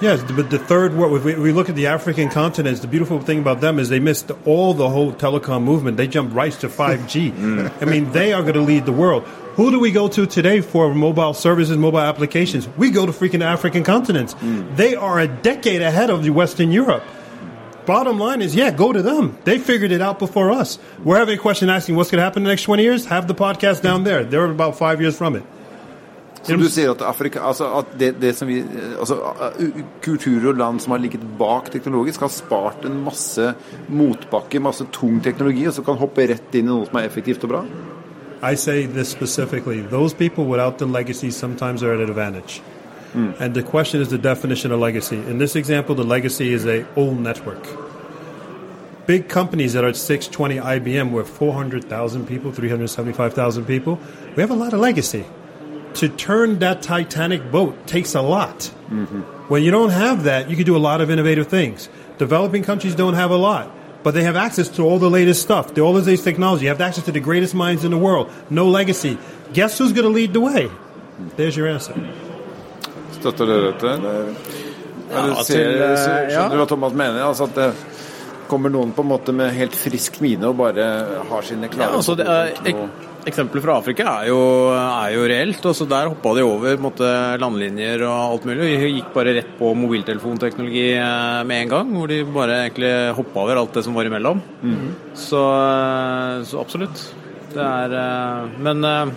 Yes, 0.00 0.24
but 0.24 0.50
the 0.50 0.58
third 0.58 0.96
world, 0.96 1.16
if 1.16 1.24
we, 1.24 1.34
we 1.36 1.52
look 1.52 1.68
at 1.68 1.76
the 1.76 1.86
African 1.86 2.28
continents, 2.28 2.80
the 2.80 2.88
beautiful 2.88 3.20
thing 3.20 3.38
about 3.38 3.60
them 3.60 3.78
is 3.78 3.88
they 3.90 4.00
missed 4.00 4.32
all 4.44 4.74
the 4.74 4.88
whole 4.88 5.12
telecom 5.12 5.62
movement. 5.62 5.96
They 5.96 6.08
jumped 6.08 6.34
right 6.34 6.52
to 6.60 6.68
5G. 6.68 7.32
Mm. 7.44 7.70
I 7.82 7.84
mean, 7.84 8.10
they 8.12 8.32
are 8.32 8.42
going 8.42 8.54
to 8.54 8.60
lead 8.60 8.86
the 8.86 8.92
world. 8.92 9.22
Who 9.56 9.70
do 9.70 9.78
we 9.78 9.92
go 9.92 10.08
to 10.08 10.26
today 10.26 10.60
for 10.60 10.92
mobile 10.94 11.34
services, 11.34 11.76
mobile 11.76 12.00
applications? 12.00 12.68
We 12.76 12.90
go 12.90 13.06
to 13.06 13.12
freaking 13.12 13.42
African 13.42 13.84
continents. 13.84 14.34
Mm. 14.34 14.76
They 14.76 14.94
are 14.96 15.20
a 15.20 15.28
decade 15.28 15.82
ahead 15.82 16.10
of 16.10 16.24
the 16.24 16.30
Western 16.30 16.72
Europe. 16.72 17.04
Bottom 17.86 18.18
line 18.18 18.42
is, 18.42 18.54
yeah, 18.54 18.70
go 18.70 18.92
to 18.92 19.02
them. 19.02 19.38
They 19.44 19.58
figured 19.58 19.92
it 19.92 20.00
out 20.00 20.18
before 20.18 20.50
us. 20.50 20.78
We're 21.04 21.18
having 21.18 21.38
a 21.38 21.40
question 21.40 21.68
asking 21.68 21.96
what's 21.96 22.10
going 22.10 22.18
to 22.18 22.24
happen 22.24 22.42
in 22.42 22.44
the 22.44 22.50
next 22.50 22.62
20 22.62 22.82
years. 22.82 23.04
Have 23.06 23.28
the 23.28 23.34
podcast 23.34 23.82
down 23.82 24.04
there. 24.04 24.24
They're 24.24 24.46
about 24.46 24.76
five 24.78 25.00
years 25.00 25.16
from 25.16 25.36
it. 25.36 25.44
Som 26.44 26.60
du 26.60 26.68
sier 26.68 26.90
at, 26.92 27.02
Afrika, 27.08 27.40
altså 27.48 27.70
at 27.78 27.94
det, 27.98 28.10
det 28.20 28.34
som 28.36 28.48
vi, 28.48 28.58
altså, 29.00 29.16
uh, 29.16 29.80
kulturer 30.04 30.50
og 30.50 30.60
land 30.60 30.82
som 30.84 30.92
har 30.92 31.00
ligget 31.00 31.24
bak 31.38 31.70
teknologisk, 31.72 32.20
har 32.20 32.32
spart 32.32 32.84
en 32.84 33.00
masse 33.06 33.54
motbakke, 33.88 34.60
masse 34.60 34.84
tung 34.92 35.22
teknologi, 35.24 35.64
og 35.68 35.76
så 35.78 35.84
kan 35.86 36.00
hoppe 36.00 36.28
rett 36.28 36.54
inn 36.54 36.68
i 36.68 36.72
noe 36.72 36.88
som 36.90 37.00
er 37.00 37.08
effektivt 37.08 37.48
og 37.48 37.54
bra. 37.54 37.64
I 38.44 38.54
say 38.60 38.84
this 38.86 39.08
specifically. 39.08 39.80
Those 39.80 40.12
people 40.12 40.44
without 40.44 40.78
the 40.78 40.86
legacy 40.86 41.30
sometimes 41.30 41.82
are 41.82 41.94
at 41.94 42.00
an 42.00 42.10
advantage. 42.10 42.60
And 43.14 43.54
the 43.54 43.62
question 43.62 44.00
is 44.00 44.08
the 44.08 44.18
definition 44.18 44.72
of 44.72 44.80
legacy. 44.80 45.16
In 45.16 45.38
this 45.38 45.54
example, 45.54 45.94
the 45.94 46.04
legacy 46.04 46.52
is 46.52 46.66
a 46.66 46.84
old 46.96 47.20
network. 47.20 47.64
Big 49.06 49.28
companies 49.28 49.74
that 49.74 49.84
are 49.84 49.88
at 49.88 49.96
620 49.96 50.56
IBM, 50.56 51.12
we're 51.12 51.24
400,000 51.24 52.26
people, 52.26 52.50
375,000 52.50 53.66
people. 53.66 54.00
We 54.34 54.40
have 54.40 54.50
a 54.50 54.54
lot 54.54 54.72
of 54.72 54.80
legacy. 54.80 55.24
To 55.94 56.08
turn 56.08 56.58
that 56.58 56.82
Titanic 56.82 57.50
boat 57.52 57.86
takes 57.86 58.14
a 58.14 58.20
lot. 58.22 58.70
When 59.48 59.62
you 59.62 59.70
don't 59.70 59.90
have 59.90 60.24
that, 60.24 60.50
you 60.50 60.56
can 60.56 60.64
do 60.66 60.76
a 60.76 60.82
lot 60.90 61.00
of 61.00 61.10
innovative 61.10 61.46
things. 61.48 61.88
Developing 62.18 62.62
countries 62.64 62.94
don't 62.94 63.14
have 63.14 63.30
a 63.30 63.36
lot, 63.36 63.70
but 64.02 64.14
they 64.14 64.22
have 64.24 64.36
access 64.36 64.68
to 64.76 64.82
all 64.82 64.98
the 64.98 65.10
latest 65.10 65.42
stuff, 65.42 65.74
the 65.74 65.80
all 65.82 65.92
the 65.92 66.00
latest 66.00 66.24
technology. 66.24 66.64
You 66.64 66.70
have 66.70 66.80
access 66.80 67.04
to 67.04 67.12
the 67.12 67.20
greatest 67.20 67.54
minds 67.54 67.84
in 67.84 67.90
the 67.90 67.98
world. 67.98 68.28
No 68.50 68.66
legacy. 68.68 69.18
Guess 69.52 69.78
who's 69.78 69.92
going 69.92 70.04
to 70.06 70.14
lead 70.20 70.32
the 70.32 70.40
way? 70.40 70.68
There's 71.36 71.56
your 71.56 71.68
answer. 71.68 71.94
Støtter 73.12 73.46
dere 73.46 73.72
dette? 73.72 73.88
eller? 73.90 74.34
Eller 75.10 75.28
Ja, 75.28 75.42
ser, 75.42 75.54
til, 75.54 75.82
eh, 75.82 75.96
ser- 75.96 76.30
skjønner 76.30 76.50
du 76.50 76.56
hva 76.64 76.66
Thomas 76.68 76.92
mener? 76.92 77.22
Altså 77.24 77.44
at 77.44 77.54
det 77.54 77.72
kommer 78.48 78.68
noen 78.70 78.92
på 78.92 79.02
en 79.02 79.08
måte 79.08 79.32
med 79.32 79.50
helt 79.54 79.74
frisk 79.76 80.20
mine 80.20 80.46
og 80.48 80.56
bare 80.56 80.84
har 81.30 81.42
sine 81.42 81.68
klare 81.68 81.90
Ja, 81.90 81.96
altså 81.96 82.14
det 82.18 82.26
er, 82.26 82.50
ek, 82.66 82.76
Eksempelet 83.24 83.64
fra 83.64 83.78
Afrika 83.80 84.06
er 84.20 84.28
jo, 84.28 84.38
er 84.76 85.14
jo 85.14 85.26
reelt. 85.30 85.64
og 85.64 85.76
så 85.76 85.86
Der 85.88 86.10
hoppa 86.12 86.34
de 86.36 86.44
over 86.44 86.76
måte, 86.80 87.08
landlinjer 87.40 88.04
og 88.04 88.14
alt 88.34 88.48
mulig. 88.48 88.70
De 88.74 88.90
gikk 88.98 89.12
bare 89.14 89.34
rett 89.38 89.52
på 89.58 89.72
mobiltelefonteknologi 89.80 90.88
eh, 90.98 91.42
med 91.48 91.62
en 91.62 91.72
gang. 91.72 91.92
Hvor 91.96 92.10
de 92.12 92.22
bare 92.24 92.58
egentlig 92.66 92.92
hoppa 93.16 93.46
over 93.46 93.62
alt 93.62 93.78
det 93.78 93.84
som 93.86 93.96
var 93.96 94.04
imellom. 94.04 94.42
Så, 95.14 95.36
-hmm. 95.36 96.44
så 96.44 96.60
absolutt. 96.60 97.14
Det 97.54 97.62
er 97.62 97.92
eh, 97.92 98.48
Men 98.58 98.84
eh, 98.84 99.14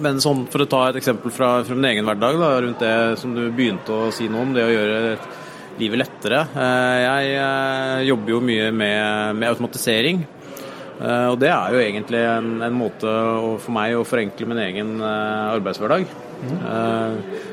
Men 0.00 0.20
sånn, 0.20 0.46
for 0.48 0.62
å 0.62 0.66
ta 0.66 0.88
et 0.88 0.96
eksempel 0.96 1.30
fra, 1.30 1.62
fra 1.64 1.74
min 1.74 1.84
egen 1.84 2.06
hverdag, 2.08 2.38
da, 2.40 2.60
rundt 2.60 2.80
det 2.80 3.18
som 3.20 3.34
du 3.34 3.50
begynte 3.52 3.92
å 3.92 4.10
si 4.10 4.24
noe 4.28 4.40
om, 4.40 4.54
det 4.54 4.64
å 4.64 4.72
gjøre 4.72 5.18
livet 5.78 5.98
lettere. 5.98 6.46
Eh, 6.56 6.98
jeg 7.02 7.34
eh, 7.40 8.06
jobber 8.08 8.34
jo 8.34 8.40
mye 8.40 8.70
med, 8.72 9.36
med 9.36 9.48
automatisering. 9.50 10.24
Eh, 11.02 11.28
og 11.32 11.38
det 11.42 11.50
er 11.50 11.74
jo 11.74 11.80
egentlig 11.82 12.20
en, 12.22 12.50
en 12.62 12.76
måte 12.76 13.10
å, 13.10 13.54
for 13.62 13.74
meg 13.74 13.96
å 13.98 14.06
forenkle 14.06 14.46
min 14.50 14.60
egen 14.62 14.98
arbeidshverdag. 15.02 16.04
Mm. 16.42 16.58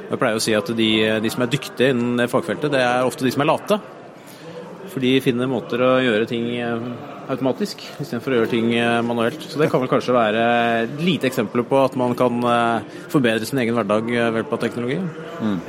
Jeg 0.10 0.18
pleier 0.18 0.38
å 0.40 0.42
si 0.42 0.54
at 0.58 0.70
de, 0.74 0.90
de 1.22 1.30
som 1.30 1.46
er 1.46 1.52
dyktige 1.54 1.94
innen 1.94 2.18
det 2.18 2.30
fagfeltet, 2.32 2.72
det 2.74 2.82
er 2.82 3.06
ofte 3.06 3.26
de 3.26 3.34
som 3.34 3.44
er 3.46 3.50
late. 3.52 3.78
For 4.90 5.04
de 5.04 5.12
finner 5.22 5.50
måter 5.50 5.84
å 5.86 5.92
gjøre 6.02 6.26
ting 6.30 6.48
automatisk 7.30 7.84
istedenfor 8.02 8.34
å 8.34 8.40
gjøre 8.40 8.50
ting 8.50 8.72
manuelt. 9.06 9.46
Så 9.46 9.62
det 9.62 9.68
kan 9.70 9.84
vel 9.84 9.92
kanskje 9.92 10.16
være 10.18 10.46
et 10.80 11.04
lite 11.06 11.30
eksempel 11.30 11.62
på 11.70 11.84
at 11.84 11.98
man 12.02 12.18
kan 12.18 12.42
forbedre 13.14 13.46
sin 13.46 13.62
egen 13.62 13.78
hverdag 13.78 14.10
ved 14.10 14.40
hjelp 14.42 14.56
av 14.58 14.64
teknologi. 14.66 14.98
Mm. 15.46 15.60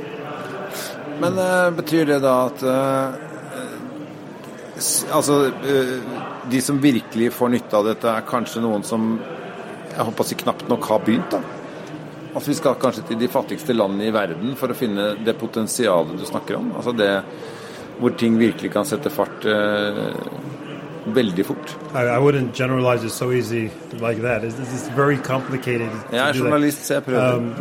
Men 1.21 1.37
betyr 1.77 2.09
det 2.09 2.23
da 2.25 2.35
at 2.47 2.65
Altså, 5.13 5.37
uh, 5.51 6.19
de 6.51 6.61
som 6.63 6.81
virkelig 6.81 7.31
får 7.37 7.53
nytte 7.55 7.77
av 7.79 7.89
dette, 7.91 8.11
er 8.11 8.27
kanskje 8.27 8.63
noen 8.63 8.85
som 8.87 9.13
jeg 9.91 10.07
håper 10.07 10.23
å 10.23 10.39
knapt 10.43 10.69
nok 10.71 10.87
har 10.87 11.03
begynt, 11.05 11.33
da? 11.33 11.41
Altså 12.31 12.47
Vi 12.47 12.59
skal 12.61 12.77
kanskje 12.79 13.03
til 13.09 13.19
de 13.19 13.27
fattigste 13.31 13.75
landene 13.75 14.07
i 14.07 14.13
verden 14.15 14.55
for 14.59 14.71
å 14.71 14.77
finne 14.77 15.11
det 15.19 15.35
potensialet 15.39 16.15
du 16.15 16.23
snakker 16.29 16.61
om? 16.61 16.69
Altså 16.79 16.93
det 16.95 17.11
hvor 17.99 18.15
ting 18.17 18.37
virkelig 18.39 18.71
kan 18.73 18.87
sette 18.87 19.11
fart 19.13 19.43
veldig 21.05 21.45
fort. 21.45 21.77
I, 21.93 21.97
I 21.97 22.17
wouldn't 22.19 22.53
generalize 22.53 23.03
it 23.03 23.11
so 23.11 23.31
easy 23.31 23.71
like 23.99 24.21
that. 24.21 24.43
It's, 24.43 24.59
it's 24.59 24.89
very 24.95 25.17
complicated. 25.17 25.89
Jeg 26.11 26.29
er 26.29 26.33
journalist, 26.33 26.85
så 26.85 26.93
jeg 26.93 27.03
prøver. 27.03 27.35
Um, 27.35 27.55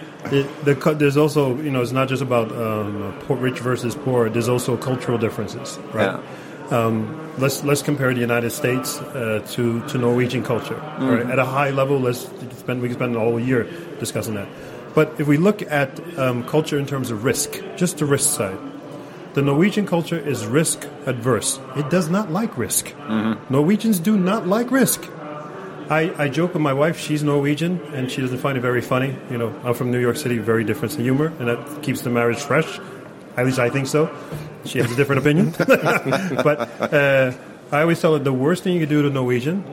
it, 0.32 0.64
the, 0.64 0.94
there's 0.94 1.16
also, 1.16 1.56
you 1.58 1.70
know, 1.70 1.82
it's 1.82 1.92
not 1.92 2.08
just 2.08 2.22
about 2.22 2.50
um, 2.52 3.14
poor, 3.20 3.36
rich 3.36 3.58
versus 3.58 3.94
poor. 3.94 4.30
There's 4.30 4.48
also 4.48 4.76
cultural 4.76 5.18
differences, 5.18 5.78
right? 5.92 6.18
Yeah. 6.18 6.76
Um, 6.78 7.30
let's 7.38 7.62
let's 7.62 7.82
compare 7.82 8.14
the 8.14 8.20
United 8.20 8.50
States 8.50 8.98
uh, 8.98 9.44
to 9.52 9.86
to 9.88 9.98
Norwegian 9.98 10.42
culture. 10.42 10.76
Mm-hmm. 10.76 11.08
Right? 11.08 11.26
At 11.26 11.38
a 11.38 11.44
high 11.44 11.70
level, 11.70 12.00
let's 12.00 12.20
spend 12.56 12.80
we 12.80 12.88
can 12.88 12.96
spend 12.96 13.16
a 13.16 13.20
whole 13.20 13.38
year 13.38 13.64
discussing 14.00 14.34
that. 14.34 14.48
But 14.94 15.20
if 15.20 15.26
we 15.26 15.36
look 15.36 15.60
at 15.62 16.00
um, 16.18 16.44
culture 16.44 16.78
in 16.78 16.86
terms 16.86 17.10
of 17.10 17.24
risk, 17.24 17.60
just 17.76 17.98
the 17.98 18.06
risk 18.06 18.34
side, 18.34 18.58
the 19.34 19.42
Norwegian 19.42 19.86
culture 19.86 20.18
is 20.18 20.46
risk 20.46 20.86
adverse. 21.06 21.58
It 21.76 21.90
does 21.90 22.08
not 22.08 22.30
like 22.30 22.56
risk. 22.56 22.86
Mm-hmm. 22.86 23.52
Norwegians 23.52 23.98
do 23.98 24.16
not 24.16 24.46
like 24.46 24.70
risk. 24.70 25.10
I, 25.90 26.24
I 26.24 26.28
joke 26.28 26.54
with 26.54 26.62
my 26.62 26.72
wife. 26.72 26.98
She's 26.98 27.22
Norwegian, 27.22 27.80
and 27.92 28.10
she 28.10 28.20
doesn't 28.20 28.38
find 28.38 28.56
it 28.56 28.60
very 28.60 28.80
funny. 28.80 29.14
You 29.30 29.38
know, 29.38 29.54
I'm 29.64 29.74
from 29.74 29.90
New 29.90 30.00
York 30.00 30.16
City, 30.16 30.38
very 30.38 30.64
different 30.64 30.94
in 30.96 31.02
humor, 31.02 31.32
and 31.38 31.48
that 31.48 31.82
keeps 31.82 32.02
the 32.02 32.10
marriage 32.10 32.38
fresh. 32.38 32.80
At 33.36 33.44
least 33.44 33.58
I 33.58 33.68
think 33.68 33.86
so. 33.86 34.08
She 34.64 34.78
has 34.78 34.90
a 34.90 34.96
different 34.96 35.20
opinion. 35.20 35.54
but 35.58 36.80
uh, 36.80 37.32
I 37.70 37.82
always 37.82 38.00
tell 38.00 38.14
her 38.14 38.18
the 38.18 38.32
worst 38.32 38.62
thing 38.62 38.74
you 38.74 38.80
can 38.80 38.88
do 38.88 39.02
to 39.02 39.08
a 39.08 39.10
Norwegian 39.10 39.64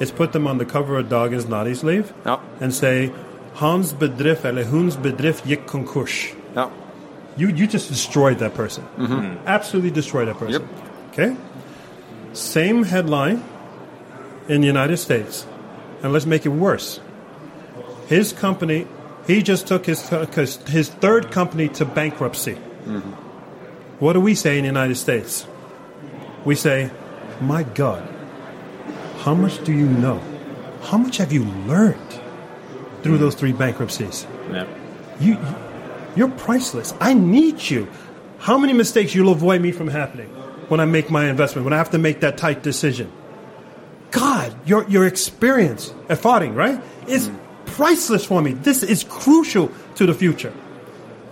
is 0.00 0.10
put 0.10 0.32
them 0.32 0.46
on 0.46 0.58
the 0.58 0.64
cover 0.64 0.98
of 0.98 1.06
Dagens 1.06 1.44
Næringsliv 1.44 2.12
ja. 2.24 2.40
and 2.60 2.74
say, 2.74 3.12
Hans 3.54 3.92
bedrift 3.92 4.44
eller 4.44 4.64
Huns 4.64 4.96
bedrift 4.96 5.44
gikk 5.44 5.66
konkurs. 5.66 6.34
Ja. 6.56 6.70
You, 7.36 7.48
you 7.48 7.66
just 7.66 7.88
destroyed 7.88 8.38
that 8.38 8.54
person. 8.54 8.84
Mm-hmm. 8.96 9.46
Absolutely 9.46 9.90
destroyed 9.90 10.28
that 10.28 10.38
person. 10.38 10.62
Yep. 10.62 11.12
Okay? 11.12 11.36
Same 12.32 12.84
headline 12.84 13.42
in 14.48 14.62
the 14.62 14.66
United 14.66 14.96
States 14.96 15.46
and 16.02 16.12
let's 16.12 16.26
make 16.26 16.46
it 16.46 16.50
worse. 16.50 17.00
His 18.08 18.32
company, 18.32 18.86
he 19.26 19.42
just 19.42 19.66
took 19.66 19.86
his, 19.86 20.08
his 20.08 20.88
third 20.88 21.30
company 21.30 21.68
to 21.70 21.84
bankruptcy. 21.84 22.54
Mm-hmm. 22.54 23.10
What 24.00 24.14
do 24.14 24.20
we 24.20 24.34
say 24.34 24.56
in 24.56 24.62
the 24.62 24.68
United 24.68 24.96
States? 24.96 25.46
We 26.44 26.54
say, 26.54 26.90
My 27.40 27.62
God, 27.62 28.08
how 29.18 29.34
much 29.34 29.62
do 29.64 29.72
you 29.72 29.86
know? 29.86 30.22
How 30.82 30.96
much 30.96 31.18
have 31.18 31.32
you 31.32 31.44
learned 31.44 32.20
through 33.02 33.18
those 33.18 33.34
three 33.34 33.52
bankruptcies? 33.52 34.26
Yeah. 34.50 34.66
You, 35.20 35.38
you're 36.16 36.30
priceless. 36.30 36.94
I 37.00 37.12
need 37.12 37.60
you. 37.62 37.88
How 38.38 38.56
many 38.56 38.72
mistakes 38.72 39.14
you'll 39.14 39.32
avoid 39.32 39.60
me 39.60 39.70
from 39.70 39.88
happening 39.88 40.28
when 40.68 40.80
I 40.80 40.86
make 40.86 41.10
my 41.10 41.28
investment, 41.28 41.64
when 41.64 41.74
I 41.74 41.76
have 41.76 41.90
to 41.90 41.98
make 41.98 42.20
that 42.20 42.38
tight 42.38 42.62
decision? 42.62 43.12
God, 44.10 44.54
your, 44.66 44.88
your 44.88 45.06
experience, 45.06 45.94
erfaring, 46.08 46.54
right, 46.54 46.80
is 47.06 47.28
mm. 47.28 47.36
priceless 47.66 48.24
for 48.24 48.42
me. 48.42 48.52
This 48.52 48.82
is 48.82 49.04
crucial 49.04 49.70
to 49.96 50.06
the 50.06 50.14
future. 50.14 50.52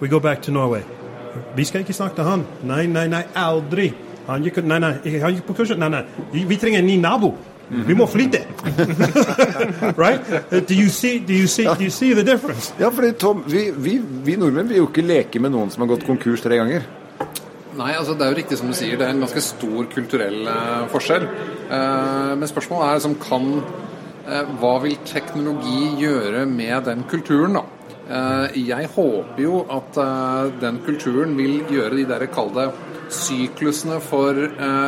We 0.00 0.08
go 0.08 0.20
back 0.20 0.42
to 0.42 0.50
Norway. 0.50 0.84
Vi 1.54 1.64
skal 1.64 1.84
han. 2.16 2.46
Nei, 2.62 2.86
nei, 2.86 3.08
nei, 3.08 3.24
aldri. 3.34 3.92
Han 4.26 4.44
gikk, 4.44 4.62
nei, 4.64 4.78
nei, 4.78 5.18
han 5.20 5.34
gikk 5.34 5.46
på 5.46 5.54
kurset. 5.54 5.78
Nei, 5.78 5.88
nei. 5.88 6.04
Vi 6.32 6.56
trenger 6.56 6.78
en 6.78 6.86
ny 6.86 6.96
nabo. 7.00 7.34
Vi 7.68 7.94
må 7.94 8.06
flytte! 8.08 8.40
right? 10.00 10.24
Do 10.50 10.74
you, 10.74 10.88
see, 10.88 11.18
do, 11.18 11.34
you 11.34 11.46
see, 11.46 11.64
do 11.64 11.84
you 11.84 11.90
see 11.90 12.14
the 12.14 12.24
difference? 12.24 12.72
Ja, 12.80 12.88
fordi 12.90 13.12
Tom, 13.12 13.42
vi, 13.46 13.70
vi, 13.76 13.98
vi 14.24 14.36
nordmenn 14.40 14.70
vil 14.70 14.80
jo 14.80 14.86
ikke 14.88 15.04
leke 15.04 15.42
med 15.42 15.52
noen 15.52 15.68
som 15.70 15.84
har 15.84 15.90
gått 15.92 16.06
konkurs 16.08 16.40
tre 16.44 16.56
ganger. 16.56 16.86
Nei, 17.78 17.92
altså 17.94 18.16
det 18.18 18.26
er 18.26 18.32
jo 18.32 18.38
riktig 18.40 18.58
som 18.58 18.70
du 18.70 18.74
sier. 18.74 18.98
Det 18.98 19.06
er 19.06 19.14
en 19.14 19.22
ganske 19.22 19.42
stor 19.44 19.86
kulturell 19.92 20.48
eh, 20.50 20.86
forskjell. 20.90 21.26
Eh, 21.70 22.32
men 22.40 22.50
spørsmålet 22.50 22.86
er 22.88 22.98
liksom 22.98 23.16
kan 23.22 23.50
eh, 24.26 24.54
Hva 24.58 24.74
vil 24.82 24.96
teknologi 25.06 25.92
gjøre 26.02 26.42
med 26.50 26.88
den 26.90 27.06
kulturen, 27.10 27.60
da? 27.60 27.66
jeg 28.56 28.88
håper 28.94 29.42
jo 29.42 29.58
at 29.68 29.98
den 30.62 30.78
kulturen 30.80 31.34
vil 31.36 31.58
gjøre 31.68 31.98
de 31.98 32.06
der 32.08 32.22
kalde 32.32 32.62
syklusene 33.12 33.98
for, 34.00 34.38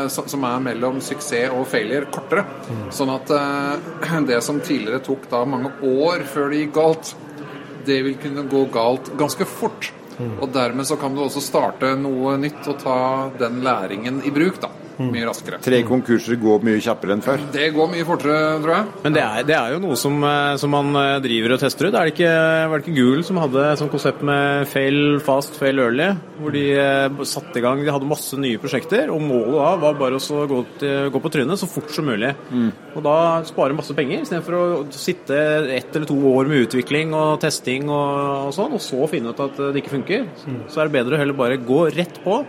som 0.08 0.46
er 0.48 0.62
mellom 0.64 1.02
suksess 1.04 1.52
og 1.52 1.66
failure, 1.68 2.08
kortere. 2.08 2.46
Mm. 2.64 2.80
Sånn 2.96 3.12
at 3.12 3.34
det 4.30 4.40
som 4.40 4.62
tidligere 4.64 5.02
tok 5.04 5.28
da 5.28 5.42
mange 5.44 5.74
år 5.84 6.24
før 6.32 6.48
det 6.48 6.62
gikk 6.62 6.72
galt, 6.78 7.12
det 7.84 8.00
vil 8.08 8.16
kunne 8.24 8.48
gå 8.48 8.64
galt 8.72 9.12
ganske 9.20 9.44
fort. 9.52 9.92
Og 10.40 10.48
dermed 10.54 10.88
så 10.88 10.98
kan 11.00 11.14
du 11.14 11.24
også 11.24 11.42
starte 11.44 11.94
noe 11.98 12.36
nytt 12.40 12.68
og 12.70 12.78
ta 12.82 13.00
den 13.40 13.62
læringen 13.66 14.22
i 14.26 14.32
bruk, 14.34 14.60
da. 14.62 14.72
Mye 15.00 15.24
raskere. 15.24 15.60
Tre 15.64 15.80
konkurser 15.88 16.36
går 16.40 16.64
mye 16.66 16.80
kjappere 16.84 17.14
enn 17.16 17.22
før? 17.24 17.40
Det 17.54 17.70
går 17.72 17.88
mye 17.92 18.06
fortere, 18.08 18.40
tror 18.60 18.74
jeg. 18.74 18.88
Men 19.04 19.16
det 19.16 19.22
er, 19.24 19.46
det 19.48 19.56
er 19.56 19.74
jo 19.74 19.80
noe 19.84 19.96
som, 19.96 20.18
eh, 20.28 20.56
som, 20.60 20.74
man 20.74 20.98
eh, 21.00 21.20
driver 21.24 21.54
og 21.56 21.62
tester 21.62 21.88
ut. 21.88 21.94
Er 21.94 22.08
det 22.08 22.14
ikke, 22.14 22.32
var 22.70 22.74
det 22.80 22.84
ikke 22.84 22.96
Google 22.98 23.24
som 23.26 23.40
hadde 23.40 23.64
et 23.70 23.80
sånt 23.80 23.94
konsept 23.94 24.24
med 24.26 24.68
fail 24.68 25.20
fast, 25.24 25.56
fail 25.60 25.80
early? 25.80 26.10
Hvor 26.40 26.54
de 26.56 26.64
eh, 26.76 27.24
satte 27.28 27.60
i 27.60 27.64
gang 27.64 27.80
De 27.84 27.92
hadde 27.94 28.10
masse 28.10 28.36
nye 28.40 28.60
prosjekter, 28.60 29.12
og 29.14 29.24
målet 29.24 29.56
da 29.60 29.70
var 29.86 30.00
bare 30.00 30.20
å 30.20 30.46
gå, 30.50 30.62
til, 30.82 31.10
gå 31.14 31.22
på 31.24 31.32
trynet 31.32 31.60
så 31.60 31.68
fort 31.70 31.92
som 31.94 32.08
mulig. 32.10 32.34
Mm. 32.50 32.68
Og 32.96 33.04
da 33.06 33.16
spare 33.48 33.76
masse 33.76 33.96
penger, 33.96 34.26
istedenfor 34.26 34.58
å 34.58 34.64
sitte 34.92 35.38
ett 35.78 35.94
eller 35.96 36.08
to 36.10 36.18
år 36.34 36.50
med 36.50 36.66
utvikling 36.66 37.14
og 37.16 37.38
testing 37.42 37.88
og, 37.88 38.50
og 38.50 38.56
sånn, 38.56 38.76
og 38.76 38.84
så 38.84 39.08
finne 39.10 39.32
ut 39.32 39.44
at 39.48 39.62
det 39.70 39.80
ikke 39.80 39.96
funker. 39.96 40.28
Mm. 40.44 40.60
Så 40.68 40.82
er 40.82 40.90
det 40.90 40.98
bedre 41.00 41.16
å 41.16 41.22
heller 41.22 41.38
bare 41.38 41.60
gå 41.60 41.86
rett 41.94 42.20
på 42.24 42.42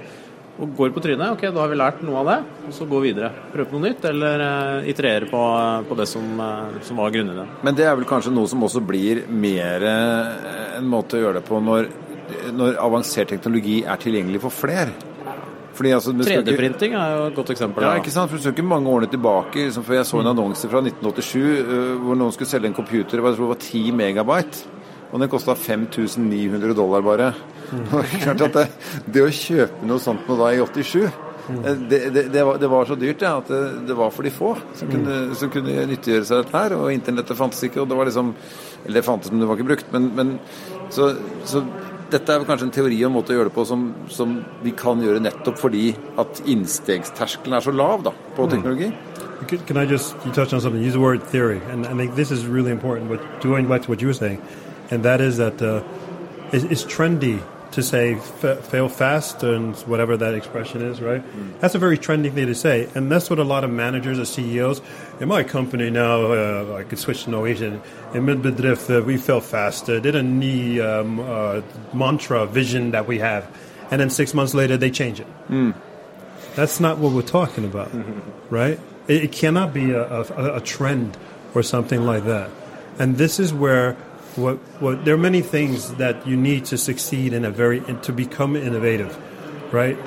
og 0.59 0.75
går 0.77 0.91
på 0.93 1.03
trynet. 1.03 1.31
Ok, 1.33 1.45
da 1.47 1.63
har 1.63 1.71
vi 1.71 1.77
lært 1.79 2.01
noe 2.05 2.21
av 2.21 2.29
det, 2.29 2.37
og 2.67 2.75
så 2.75 2.87
gå 2.89 3.01
videre. 3.03 3.31
Prøve 3.53 3.75
noe 3.75 3.85
nytt, 3.87 4.05
eller 4.09 4.43
uh, 4.45 4.89
iterere 4.89 5.29
på, 5.31 5.43
på, 5.87 5.97
det 5.99 6.07
som, 6.11 6.27
uh, 6.37 6.81
som 6.85 6.99
var 7.01 7.13
grunnideen. 7.13 7.53
Men 7.65 7.77
det 7.77 7.87
er 7.87 7.95
vel 7.97 8.09
kanskje 8.09 8.33
noe 8.35 8.49
som 8.51 8.63
også 8.67 8.83
blir 8.85 9.23
mer 9.31 9.87
en 9.87 10.89
måte 10.91 11.17
å 11.17 11.23
gjøre 11.23 11.39
det 11.39 11.45
på 11.47 11.61
når, 11.63 11.87
når 12.57 12.77
avansert 12.83 13.31
teknologi 13.33 13.81
er 13.85 14.01
tilgjengelig 14.01 14.43
for 14.43 14.61
flere? 14.63 14.93
Altså, 15.81 16.11
3D-printing 16.13 16.93
er 16.93 17.13
jo 17.15 17.21
et 17.29 17.37
godt 17.37 17.53
eksempel. 17.53 17.85
Ja, 17.85 17.95
ikke 17.97 18.11
sant? 18.13 18.29
For 18.29 18.37
Du 18.37 18.43
skal 18.43 18.53
ikke 18.53 18.67
mange 18.67 18.91
årene 18.91 19.09
tilbake. 19.09 19.63
Liksom, 19.65 19.85
for 19.87 19.95
Jeg 19.95 20.05
så 20.05 20.19
en 20.19 20.27
mm. 20.27 20.31
annonse 20.35 20.69
fra 20.69 20.81
1987 20.83 21.39
uh, 21.39 21.95
hvor 22.03 22.19
noen 22.19 22.35
skulle 22.35 22.51
selge 22.51 22.69
en 22.69 22.77
computer 22.77 23.17
jeg 23.17 23.23
tror 23.23 23.47
det 23.47 23.53
var 23.55 23.61
10 23.63 23.97
megabyte. 23.97 24.80
Og 25.11 25.19
den 25.19 25.31
kosta 25.31 25.55
5900 25.55 26.75
dollar 26.77 27.03
bare. 27.03 27.33
Klart 28.23 28.45
at 28.47 28.55
det, 28.55 28.65
det, 29.05 29.25
å 29.25 29.33
kjøpe 29.33 29.87
noe 29.87 30.01
sånt 30.03 30.27
noe 30.27 30.39
da 30.39 30.49
i 30.51 30.59
87 30.59 30.97
eh, 31.03 31.77
det, 31.87 31.99
det, 32.11 32.23
det, 32.33 32.41
var, 32.47 32.57
det, 32.59 32.69
var, 32.71 32.87
så 32.87 32.97
dyrt 32.99 33.23
ja, 33.23 33.37
at 33.39 33.51
det, 33.87 33.95
var 33.95 34.11
for 34.11 34.27
de 34.27 34.33
få 34.35 34.51
som 34.75 34.91
kunne, 34.91 35.19
som 35.39 35.51
kunne 35.53 35.85
nyttiggjøre 35.91 36.27
seg 36.27 36.43
dette 36.43 36.57
her. 36.57 36.75
Og 36.79 36.91
internettet 36.95 37.39
fantes 37.39 37.63
ikke. 37.67 37.83
og 37.83 37.91
det 37.91 37.99
var 37.99 38.11
liksom, 38.11 38.33
Eller 38.85 38.99
det 38.99 39.07
fantes, 39.07 39.31
men 39.31 39.43
det 39.43 39.49
var 39.51 39.59
ikke 39.59 39.71
brukt. 39.71 39.95
Men, 39.95 40.11
men 40.17 40.35
så, 40.91 41.13
så, 41.47 41.63
dette 42.11 42.33
er 42.33 42.43
kanskje 42.47 42.67
en 42.67 42.75
teori 42.75 42.97
og 43.07 43.13
måte 43.15 43.31
å 43.31 43.37
gjøre 43.37 43.51
det 43.51 43.55
på 43.55 43.63
som, 43.67 43.85
som, 44.11 44.33
vi 44.65 44.73
kan 44.75 44.99
gjøre 45.03 45.21
nettopp 45.23 45.59
fordi 45.61 45.91
at 46.19 46.41
innstegsterskelen 46.49 47.55
er 47.55 47.63
så 47.63 47.71
lav 47.71 48.03
da, 48.07 48.13
på 48.35 48.47
mm. 48.47 48.51
teknologi. 48.55 48.91
Can 49.65 49.77
I 49.77 49.85
just 49.85 50.15
you 50.25 50.31
touch 50.31 50.53
on 50.53 50.61
something? 50.61 50.83
Use 50.83 50.93
the 50.93 50.99
word 50.99 51.23
theory, 51.23 51.61
and 51.71 51.87
I 51.87 51.95
think 51.95 52.15
this 52.15 52.31
is 52.31 52.45
really 52.45 52.71
important. 52.71 53.09
But 53.09 53.41
going 53.41 53.67
back 53.67 53.81
to 53.83 53.89
what 53.89 54.01
you 54.01 54.07
were 54.07 54.13
saying, 54.13 54.39
and 54.91 55.03
that 55.03 55.21
is 55.21 55.37
that 55.37 55.61
uh, 55.61 55.83
it's, 56.51 56.65
it's 56.65 56.83
trendy 56.83 57.41
to 57.71 57.81
say 57.81 58.15
fa- 58.15 58.57
fail 58.57 58.89
fast 58.89 59.43
and 59.43 59.75
whatever 59.87 60.17
that 60.17 60.33
expression 60.33 60.81
is, 60.81 61.01
right? 61.01 61.23
That's 61.61 61.73
a 61.73 61.79
very 61.79 61.97
trendy 61.97 62.31
thing 62.31 62.47
to 62.47 62.55
say, 62.55 62.89
and 62.95 63.09
that's 63.09 63.29
what 63.29 63.39
a 63.39 63.43
lot 63.43 63.63
of 63.63 63.69
managers 63.69 64.19
or 64.19 64.25
CEOs 64.25 64.81
in 65.19 65.29
my 65.29 65.43
company 65.43 65.89
now. 65.89 66.33
Uh, 66.33 66.75
I 66.79 66.83
could 66.83 66.99
switch 66.99 67.23
to 67.23 67.29
Norwegian. 67.29 67.81
In 68.13 68.25
min 68.25 68.41
bedrift, 68.41 68.89
uh, 68.89 69.01
we 69.03 69.17
fail 69.17 69.39
fast. 69.39 69.89
Uh, 69.89 70.01
er 70.03 70.17
en 70.17 70.39
ny 70.39 70.79
um, 70.79 71.19
uh, 71.19 71.61
mantra, 71.93 72.45
vision 72.45 72.91
that 72.91 73.07
we 73.07 73.19
have, 73.19 73.47
and 73.89 74.01
then 74.01 74.09
six 74.09 74.33
months 74.33 74.53
later 74.53 74.77
they 74.77 74.91
change 74.91 75.19
it. 75.21 75.27
That's 76.55 76.81
not 76.81 76.97
what 76.97 77.13
we're 77.13 77.21
talking 77.21 77.63
about, 77.63 77.91
right? 78.49 78.77
It, 79.07 79.23
it 79.23 79.31
cannot 79.31 79.73
be 79.73 79.91
a, 79.91 80.03
a, 80.03 80.55
a 80.57 80.61
trend 80.61 81.17
or 81.55 81.63
something 81.63 82.05
like 82.05 82.25
that. 82.25 82.49
And 82.99 83.17
this 83.17 83.39
is 83.39 83.53
where 83.53 83.95
what, 84.35 84.57
what 84.79 85.05
there 85.05 85.13
are 85.15 85.17
many 85.17 85.41
things 85.41 85.93
that 85.95 86.25
you 86.27 86.37
need 86.37 86.65
to 86.65 86.77
succeed 86.77 87.33
in 87.33 87.45
a 87.45 87.51
very 87.51 87.79
and 87.79 88.01
to 88.03 88.13
become 88.13 88.55
innovative, 88.55 89.17
right? 89.73 89.97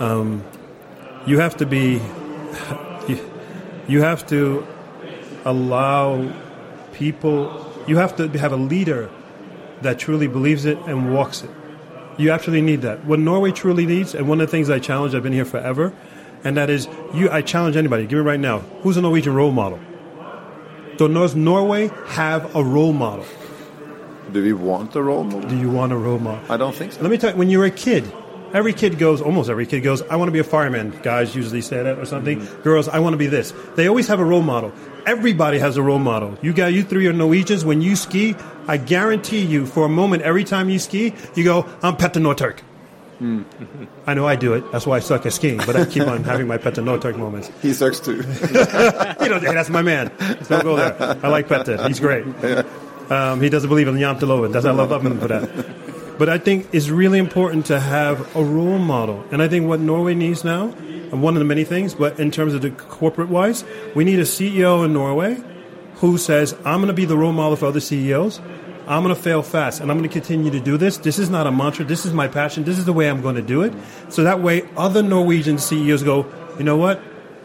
Um, 0.00 0.44
you 1.26 1.38
have 1.38 1.56
to 1.58 1.66
be 1.66 2.00
you, 3.08 3.30
you 3.88 4.02
have 4.02 4.26
to 4.28 4.66
allow 5.44 6.32
people 6.92 7.72
you 7.86 7.96
have 7.96 8.16
to 8.16 8.28
have 8.38 8.52
a 8.52 8.56
leader 8.56 9.10
that 9.82 9.98
truly 9.98 10.28
believes 10.28 10.64
it 10.64 10.78
and 10.86 11.12
walks 11.12 11.42
it. 11.42 11.50
You 12.16 12.30
actually 12.30 12.60
need 12.60 12.82
that. 12.82 13.04
What 13.04 13.18
Norway 13.18 13.52
truly 13.52 13.86
needs, 13.86 14.14
and 14.14 14.28
one 14.28 14.40
of 14.40 14.46
the 14.46 14.50
things 14.50 14.70
I 14.70 14.78
challenge, 14.78 15.14
I've 15.14 15.22
been 15.22 15.32
here 15.32 15.44
forever, 15.44 15.92
and 16.44 16.56
that 16.56 16.70
is 16.70 16.88
you. 17.14 17.30
I 17.30 17.42
challenge 17.42 17.76
anybody. 17.76 18.06
Give 18.06 18.18
me 18.18 18.24
right 18.24 18.38
now. 18.38 18.60
Who's 18.82 18.96
a 18.96 19.02
Norwegian 19.02 19.34
role 19.34 19.50
model? 19.50 19.80
Does 20.96 21.34
Norway 21.34 21.90
have 22.08 22.54
a 22.54 22.62
role 22.62 22.92
model? 22.92 23.24
Do 24.32 24.42
we 24.42 24.54
want 24.54 24.96
a 24.96 25.02
role 25.02 25.24
model? 25.24 25.48
Do 25.48 25.56
you 25.58 25.70
want 25.70 25.92
a 25.92 25.96
role 25.96 26.18
model? 26.18 26.50
I 26.50 26.56
don't 26.56 26.74
think 26.74 26.92
so. 26.92 27.02
Let 27.02 27.10
me 27.10 27.18
tell 27.18 27.32
you, 27.32 27.36
when 27.36 27.50
you're 27.50 27.66
a 27.66 27.70
kid, 27.70 28.10
every 28.54 28.72
kid 28.72 28.98
goes, 28.98 29.20
almost 29.20 29.50
every 29.50 29.66
kid 29.66 29.80
goes, 29.80 30.00
I 30.02 30.16
want 30.16 30.28
to 30.28 30.32
be 30.32 30.38
a 30.38 30.44
fireman. 30.44 30.98
Guys 31.02 31.34
usually 31.36 31.60
say 31.60 31.82
that 31.82 31.98
or 31.98 32.06
something. 32.06 32.40
Mm-hmm. 32.40 32.62
Girls, 32.62 32.88
I 32.88 32.98
want 33.00 33.14
to 33.14 33.18
be 33.18 33.26
this. 33.26 33.52
They 33.76 33.88
always 33.88 34.08
have 34.08 34.20
a 34.20 34.24
role 34.24 34.42
model. 34.42 34.72
Everybody 35.04 35.58
has 35.58 35.76
a 35.76 35.82
role 35.82 35.98
model. 35.98 36.38
You 36.40 36.52
got 36.52 36.72
you 36.72 36.82
three 36.82 37.06
are 37.08 37.12
Norwegians. 37.12 37.64
When 37.64 37.82
you 37.82 37.94
ski, 37.94 38.34
I 38.66 38.78
guarantee 38.78 39.42
you, 39.42 39.66
for 39.66 39.84
a 39.84 39.88
moment, 39.88 40.22
every 40.22 40.44
time 40.44 40.70
you 40.70 40.78
ski, 40.78 41.12
you 41.34 41.44
go, 41.44 41.68
I'm 41.82 41.96
Petter 41.96 42.20
Northug. 42.20 42.60
Mm. 43.20 43.44
I 44.06 44.14
know 44.14 44.26
I 44.26 44.34
do 44.34 44.54
it. 44.54 44.72
That's 44.72 44.86
why 44.86 44.96
I 44.96 45.00
suck 45.00 45.26
at 45.26 45.32
skiing, 45.32 45.58
but 45.58 45.76
I 45.76 45.84
keep 45.84 46.06
on 46.08 46.24
having 46.24 46.48
my 46.48 46.56
Petter 46.56 46.82
Northug 46.82 47.16
moments. 47.16 47.50
He 47.60 47.72
sucks 47.72 48.00
too. 48.00 48.16
you 48.16 48.22
know, 49.28 49.38
hey, 49.38 49.52
that's 49.54 49.70
my 49.70 49.82
man. 49.82 50.10
Don't 50.48 50.64
go 50.64 50.76
there. 50.76 50.96
I 51.22 51.28
like 51.28 51.48
Petter. 51.48 51.86
He's 51.86 52.00
great. 52.00 52.24
Um, 53.10 53.40
he 53.40 53.48
doesn't 53.48 53.68
believe 53.68 53.88
in 53.88 53.96
Janteloven. 53.96 54.52
That's 54.52 54.64
I 54.64 54.70
love 54.70 55.04
him 55.04 55.18
for 55.18 55.28
that. 55.28 56.18
But 56.18 56.28
I 56.28 56.38
think 56.38 56.68
it's 56.72 56.88
really 56.88 57.18
important 57.18 57.66
to 57.66 57.80
have 57.80 58.36
a 58.36 58.44
role 58.44 58.78
model, 58.78 59.24
and 59.32 59.42
I 59.42 59.48
think 59.48 59.66
what 59.66 59.80
Norway 59.80 60.14
needs 60.14 60.44
now, 60.44 60.68
and 60.68 61.22
one 61.22 61.34
of 61.34 61.40
the 61.40 61.44
many 61.44 61.64
things, 61.64 61.94
but 61.94 62.20
in 62.20 62.30
terms 62.30 62.54
of 62.54 62.62
the 62.62 62.70
corporate 62.70 63.28
wise, 63.28 63.64
we 63.94 64.04
need 64.04 64.18
a 64.18 64.24
CEO 64.24 64.84
in 64.84 64.92
Norway 64.92 65.42
who 65.96 66.18
says, 66.18 66.54
"I'm 66.64 66.76
going 66.76 66.88
to 66.88 66.92
be 66.92 67.06
the 67.06 67.16
role 67.16 67.32
model 67.32 67.56
for 67.56 67.66
other 67.66 67.80
CEOs." 67.80 68.40
I'm 68.86 69.04
going 69.04 69.14
to 69.14 69.20
fail 69.20 69.42
fast 69.42 69.80
and 69.80 69.90
I'm 69.92 69.98
going 69.98 70.08
to 70.08 70.12
continue 70.12 70.50
to 70.50 70.58
do 70.58 70.76
this. 70.76 70.98
This 70.98 71.18
is 71.18 71.30
not 71.30 71.46
a 71.46 71.52
mantra. 71.52 71.84
This 71.84 72.04
is 72.04 72.12
my 72.12 72.26
passion. 72.26 72.64
This 72.64 72.78
is 72.78 72.84
the 72.84 72.92
way 72.92 73.08
I'm 73.08 73.22
going 73.22 73.36
to 73.36 73.42
do 73.42 73.62
it. 73.62 73.72
So 74.08 74.24
that 74.24 74.40
way, 74.40 74.68
other 74.76 75.04
Norwegian 75.04 75.58
CEOs 75.58 76.02
go, 76.02 76.26
you 76.58 76.64
know 76.64 76.76
what? 76.76 77.00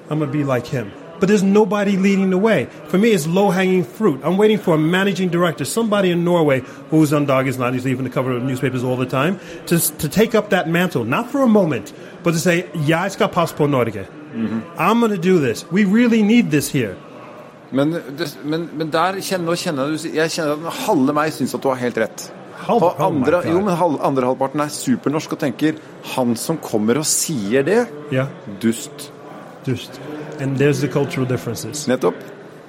I'm 0.10 0.18
going 0.18 0.32
to 0.32 0.38
be 0.38 0.44
like 0.44 0.66
him. 0.66 0.92
But 1.20 1.28
there's 1.30 1.44
nobody 1.44 1.98
leading 1.98 2.30
the 2.30 2.38
way. 2.38 2.68
For 2.90 2.98
me, 2.98 3.10
it's 3.10 3.26
low 3.28 3.50
hanging 3.50 3.84
fruit. 3.84 4.22
I'm 4.24 4.38
waiting 4.38 4.60
for 4.60 4.76
a 4.76 4.78
managing 4.78 5.30
director, 5.30 5.66
somebody 5.66 6.12
in 6.12 6.24
Norway 6.24 6.62
who's 6.92 7.12
on 7.14 7.28
is 7.48 7.58
Not, 7.58 7.74
he's 7.74 7.86
leaving 7.86 8.04
the 8.04 8.10
cover 8.12 8.32
of 8.38 8.44
newspapers 8.44 8.84
all 8.84 8.98
the 8.98 9.06
time, 9.06 9.40
to, 9.66 9.80
to 9.80 10.08
take 10.10 10.36
up 10.36 10.50
that 10.52 10.70
mantle, 10.70 11.04
not 11.06 11.32
for 11.32 11.42
a 11.42 11.48
moment, 11.48 11.94
but 12.24 12.32
to 12.34 12.40
say, 12.40 12.66
jeg 12.86 13.12
skal 13.12 13.28
passe 13.30 13.56
på 13.56 13.68
Norge. 13.68 14.06
I'm 14.78 15.00
going 15.00 15.12
to 15.12 15.18
do 15.18 15.40
this. 15.40 15.66
We 15.72 15.86
really 15.86 16.22
need 16.22 16.52
this 16.52 16.70
here. 16.70 16.96
Men, 17.72 17.90
men, 18.46 18.70
men 18.78 18.90
der 18.92 19.18
kjenner, 19.20 19.56
kjenner 19.60 19.90
jeg, 19.92 20.14
jeg 20.16 20.30
kjenner 20.32 20.68
at 20.70 20.74
halve 20.86 21.14
meg 21.18 21.34
syns 21.36 21.56
at 21.58 21.64
du 21.64 21.68
har 21.68 21.76
helt 21.82 21.98
rett. 21.98 22.28
Halv- 22.68 22.84
Og 22.84 22.94
oh 23.00 23.06
andre, 23.08 23.32
God. 23.42 23.50
jo, 23.52 23.60
men 23.66 23.76
halv, 23.76 23.98
andre 24.08 24.26
halvparten 24.30 24.60
er 24.64 24.72
supernorsk 24.74 25.34
og 25.36 25.40
tenker 25.42 25.76
han 26.16 26.36
som 26.40 26.58
kommer 26.64 26.98
og 27.02 27.06
sier 27.06 27.66
det, 27.68 27.88
Yeah, 28.12 28.28
dust. 28.62 29.12
just. 29.68 30.00
And 30.40 30.58
there's 30.58 30.82
the 30.82 30.88
cultural 30.88 31.26
differences. 31.26 31.88
Nettopp. 31.88 32.16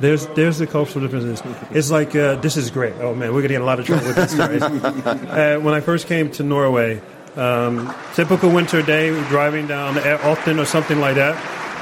There's 0.01 0.27
there's 0.29 0.59
the 0.59 0.67
cultural 0.67 1.05
differences. 1.05 1.43
It's 1.71 1.91
like 1.91 2.15
uh, 2.15 2.37
this 2.37 2.57
is 2.57 2.71
great. 2.71 2.95
Oh 3.01 3.15
man, 3.15 3.35
we're 3.35 3.43
gonna 3.43 3.49
get 3.49 3.57
in 3.57 3.63
a 3.63 3.65
lot 3.65 3.81
of 3.81 3.87
trouble 3.87 4.07
with 4.07 4.17
this. 4.17 4.35
Guys. 4.35 4.63
uh, 4.63 5.59
when 5.61 5.75
I 5.75 5.81
first 5.81 6.07
came 6.07 6.31
to 6.33 6.45
Norway, 6.45 7.01
um, 7.37 7.93
typical 8.15 8.51
winter 8.51 8.81
day, 8.83 9.11
driving 9.29 9.67
down 9.67 9.99
Alton 10.21 10.61
or 10.61 10.67
something 10.67 11.01
like 11.01 11.17
that, 11.17 11.37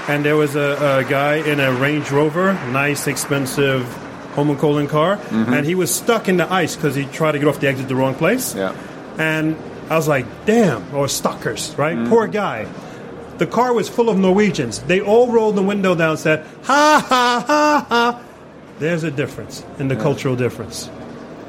and 0.09 0.25
there 0.25 0.37
was 0.37 0.57
a, 0.57 1.03
a 1.05 1.05
guy 1.05 1.37
in 1.37 1.61
a 1.61 1.73
Range 1.73 2.11
Rover, 2.11 2.55
nice, 2.73 3.07
expensive 3.07 3.83
Holmenkollen 4.35 4.89
car, 4.89 5.19
and 5.31 5.67
he 5.67 5.75
was 5.75 5.95
stuck 5.95 6.29
in 6.29 6.39
the 6.39 6.51
ice 6.51 6.75
because 6.75 6.95
he 6.95 7.05
tried 7.05 7.33
to 7.33 7.39
get 7.39 7.49
off 7.49 7.61
the 7.61 7.69
exit 7.69 7.89
the 7.89 7.97
wrong 7.97 8.15
place. 8.15 8.55
Ja. 8.55 8.75
And 9.19 9.57
I 9.91 9.97
was 9.97 10.09
like, 10.09 10.27
damn, 10.47 10.95
or 10.95 11.09
stalkers, 11.09 11.75
right? 11.77 12.09
Poor 12.09 12.27
guy. 12.27 12.67
The 13.39 13.47
car 13.47 13.73
was 13.75 13.89
full 13.89 14.09
of 14.09 14.17
Norwegians. 14.19 14.81
They 14.81 15.01
all 15.01 15.29
rolled 15.31 15.57
the 15.57 15.63
window 15.63 15.95
down 15.95 16.11
and 16.11 16.19
said, 16.19 16.47
ha, 16.65 17.05
ha, 17.07 17.45
ha, 17.47 17.87
ha. 17.89 18.23
There's 18.79 19.05
a 19.05 19.11
difference 19.11 19.65
in 19.79 19.89
the 19.89 19.97
cultural 19.97 20.37
difference. 20.37 20.91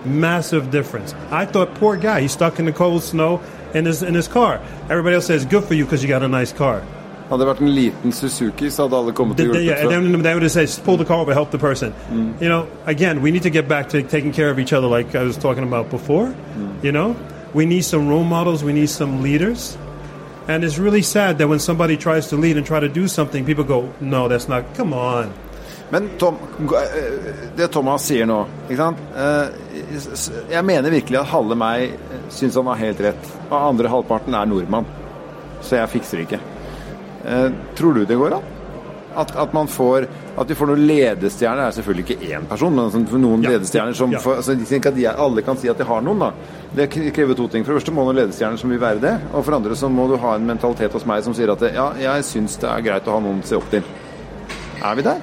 Massive 0.06 0.70
difference. 0.72 1.14
I 1.32 1.46
thought, 1.46 1.76
poor 1.76 1.98
guy, 1.98 2.22
he's 2.22 2.32
stuck 2.32 2.60
in 2.60 2.66
the 2.66 2.72
cold 2.74 3.04
snow 3.04 3.42
in 3.74 3.86
his, 3.86 4.04
in 4.04 4.14
his 4.14 4.28
car. 4.28 4.62
Everybody 4.90 5.16
else 5.16 5.26
says, 5.28 5.46
good 5.46 5.64
for 5.64 5.74
you 5.74 5.84
because 5.86 6.02
you 6.04 6.08
got 6.10 6.24
a 6.24 6.28
nice 6.28 6.54
car. 6.54 6.82
Hadde 7.30 7.40
det 7.44 7.48
vært 7.50 7.60
en 7.62 7.72
liten 7.76 8.12
Suzuki, 8.16 8.70
så 8.72 8.86
hadde 8.86 8.96
alle 8.96 9.12
kommet 9.12 9.36
They, 9.38 9.50
og 9.50 9.56
they- 9.56 9.66
yeah, 9.66 9.82
hjulpet. 9.82 9.98
and 9.98 10.14
then 10.16 10.24
they 10.24 10.34
would 10.34 10.50
say, 10.50 10.66
pull 10.86 10.96
the 10.96 11.04
car 11.04 11.18
over, 11.18 11.34
help 11.34 11.52
the 11.52 11.58
person. 11.58 11.94
Mm. 12.10 12.42
You 12.42 12.48
know, 12.48 12.68
again, 12.86 13.22
we 13.22 13.32
need 13.32 13.44
to 13.44 13.50
get 13.50 13.68
back 13.68 13.90
to 13.90 14.02
taking 14.02 14.32
care 14.32 14.50
of 14.50 14.60
each 14.60 14.72
other, 14.72 14.88
like 14.88 15.14
I 15.14 15.24
was 15.24 15.36
talking 15.36 15.64
about 15.64 15.90
before. 15.90 16.28
Mm. 16.58 16.82
You 16.84 16.94
know, 16.94 17.18
we 17.54 17.66
need 17.66 17.84
some 17.84 18.08
role 18.08 18.24
models, 18.24 18.64
we 18.64 18.72
need 18.72 18.90
some 18.90 19.22
leaders. 19.22 19.78
And 20.48 20.64
it's 20.64 20.78
really 20.78 21.02
sad 21.02 21.38
that 21.40 21.48
when 21.50 21.60
somebody 21.60 21.98
tries 21.98 22.28
to 22.30 22.38
lead 22.38 22.56
and 22.58 22.66
try 22.66 22.80
to 22.80 22.88
do 22.88 23.08
something, 23.08 23.44
people 23.46 23.64
go, 23.66 23.90
no, 24.00 24.28
that's 24.30 24.48
not, 24.48 24.64
come 24.76 24.94
on. 24.94 25.34
Men 25.92 26.10
Tom, 26.20 26.36
eh, 26.76 27.34
det 27.56 27.68
Thomas 27.72 28.04
sier 28.04 28.26
nå 28.28 28.42
ikke 28.68 28.78
sant? 28.78 28.98
Eh, 29.16 30.52
Jeg 30.52 30.64
mener 30.66 30.92
virkelig 30.92 31.20
at 31.20 31.30
halve 31.32 31.56
meg 31.56 31.94
syns 32.30 32.56
han 32.60 32.68
har 32.68 32.76
helt 32.82 33.00
rett. 33.06 33.30
Og 33.50 33.56
andre 33.70 33.88
halvparten 33.92 34.36
er 34.36 34.46
nordmann. 34.52 34.86
Så 35.64 35.76
jeg 35.80 35.90
fikser 35.90 36.18
det 36.20 36.26
ikke. 36.28 36.40
Eh, 37.26 37.50
Tror 37.76 37.94
du 37.94 38.06
det 38.06 38.18
går 38.20 38.36
an? 38.40 38.44
At, 39.18 39.32
at 39.36 39.54
man 39.54 39.68
får 39.68 40.06
At 40.38 40.48
vi 40.52 40.54
får 40.60 40.70
noen 40.70 40.84
ledestjerner 40.88 41.64
er 41.68 41.72
selvfølgelig 41.74 42.06
ikke 42.06 42.28
én 42.38 42.44
person, 42.48 42.76
men 42.76 42.86
altså 42.86 43.18
noen 43.18 43.44
Ja. 43.44 43.50
ledestjerner 43.56 43.96
som 43.98 44.12
Ja. 44.12 44.20
får, 44.20 44.36
altså, 44.38 44.94
de 44.96 45.08
alle 45.08 45.42
kan 45.42 45.58
si 45.58 45.68
at 45.70 45.78
de 45.78 45.84
har 45.84 46.02
noen. 46.02 46.20
da. 46.20 46.32
Det 46.76 46.90
krever 46.92 47.36
to 47.36 47.48
ting. 47.48 47.64
For 47.66 47.74
det 47.74 47.82
første 47.82 47.94
må 47.94 48.06
noen 48.06 48.16
ledestjerner 48.16 48.58
som 48.60 48.70
vil 48.70 48.80
være 48.80 49.00
det. 49.02 49.20
Og 49.34 49.44
for 49.46 49.56
andre 49.56 49.72
så 49.76 49.90
må 49.90 50.08
du 50.08 50.18
ha 50.18 50.36
en 50.36 50.46
mentalitet 50.46 50.92
hos 50.94 51.06
meg 51.06 51.24
som 51.24 51.34
sier 51.34 51.50
at 51.52 51.62
ja, 51.74 51.94
jeg 51.98 52.24
syns 52.24 52.58
det 52.62 52.70
er 52.70 52.82
greit 52.82 53.08
å 53.08 53.12
ha 53.14 53.20
noen 53.20 53.42
å 53.42 53.46
se 53.46 53.56
opp 53.56 53.70
til. 53.72 53.84
Er 54.84 54.96
vi 54.96 55.02
der? 55.02 55.18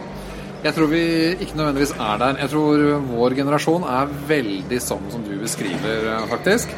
Jeg 0.65 0.75
tror 0.75 0.89
vi 0.89 1.37
ikke 1.45 1.57
nødvendigvis 1.61 1.93
er 2.01 2.19
der. 2.19 2.37
Jeg 2.41 2.51
tror 2.51 3.01
vår 3.11 3.35
generasjon 3.37 3.85
er 3.85 4.07
veldig 4.29 4.81
sånn 4.81 5.11
som 5.13 5.23
du 5.23 5.37
beskriver, 5.39 6.07
eh, 6.09 6.27
faktisk. 6.27 6.69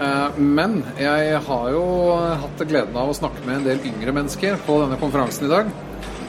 Eh, 0.00 0.28
Men 0.38 0.82
jeg 0.98 1.38
har 1.46 1.70
jo 1.70 2.16
hatt 2.40 2.58
gleden 2.68 2.96
av 2.96 3.08
å 3.08 3.14
snakke 3.14 3.44
med 3.46 3.56
en 3.56 3.64
del 3.64 3.78
yngre 3.86 4.12
mennesker 4.12 4.56
på 4.66 4.80
denne 4.82 4.98
konferansen 4.98 5.44
i 5.46 5.48
dag. 5.48 5.66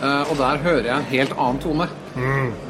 Eh, 0.01 0.31
Og 0.31 0.37
der 0.39 0.57
hører 0.65 0.87
jeg 0.87 0.95
en 0.97 1.09
helt 1.11 1.33
annen 1.37 1.59
tone. 1.61 1.87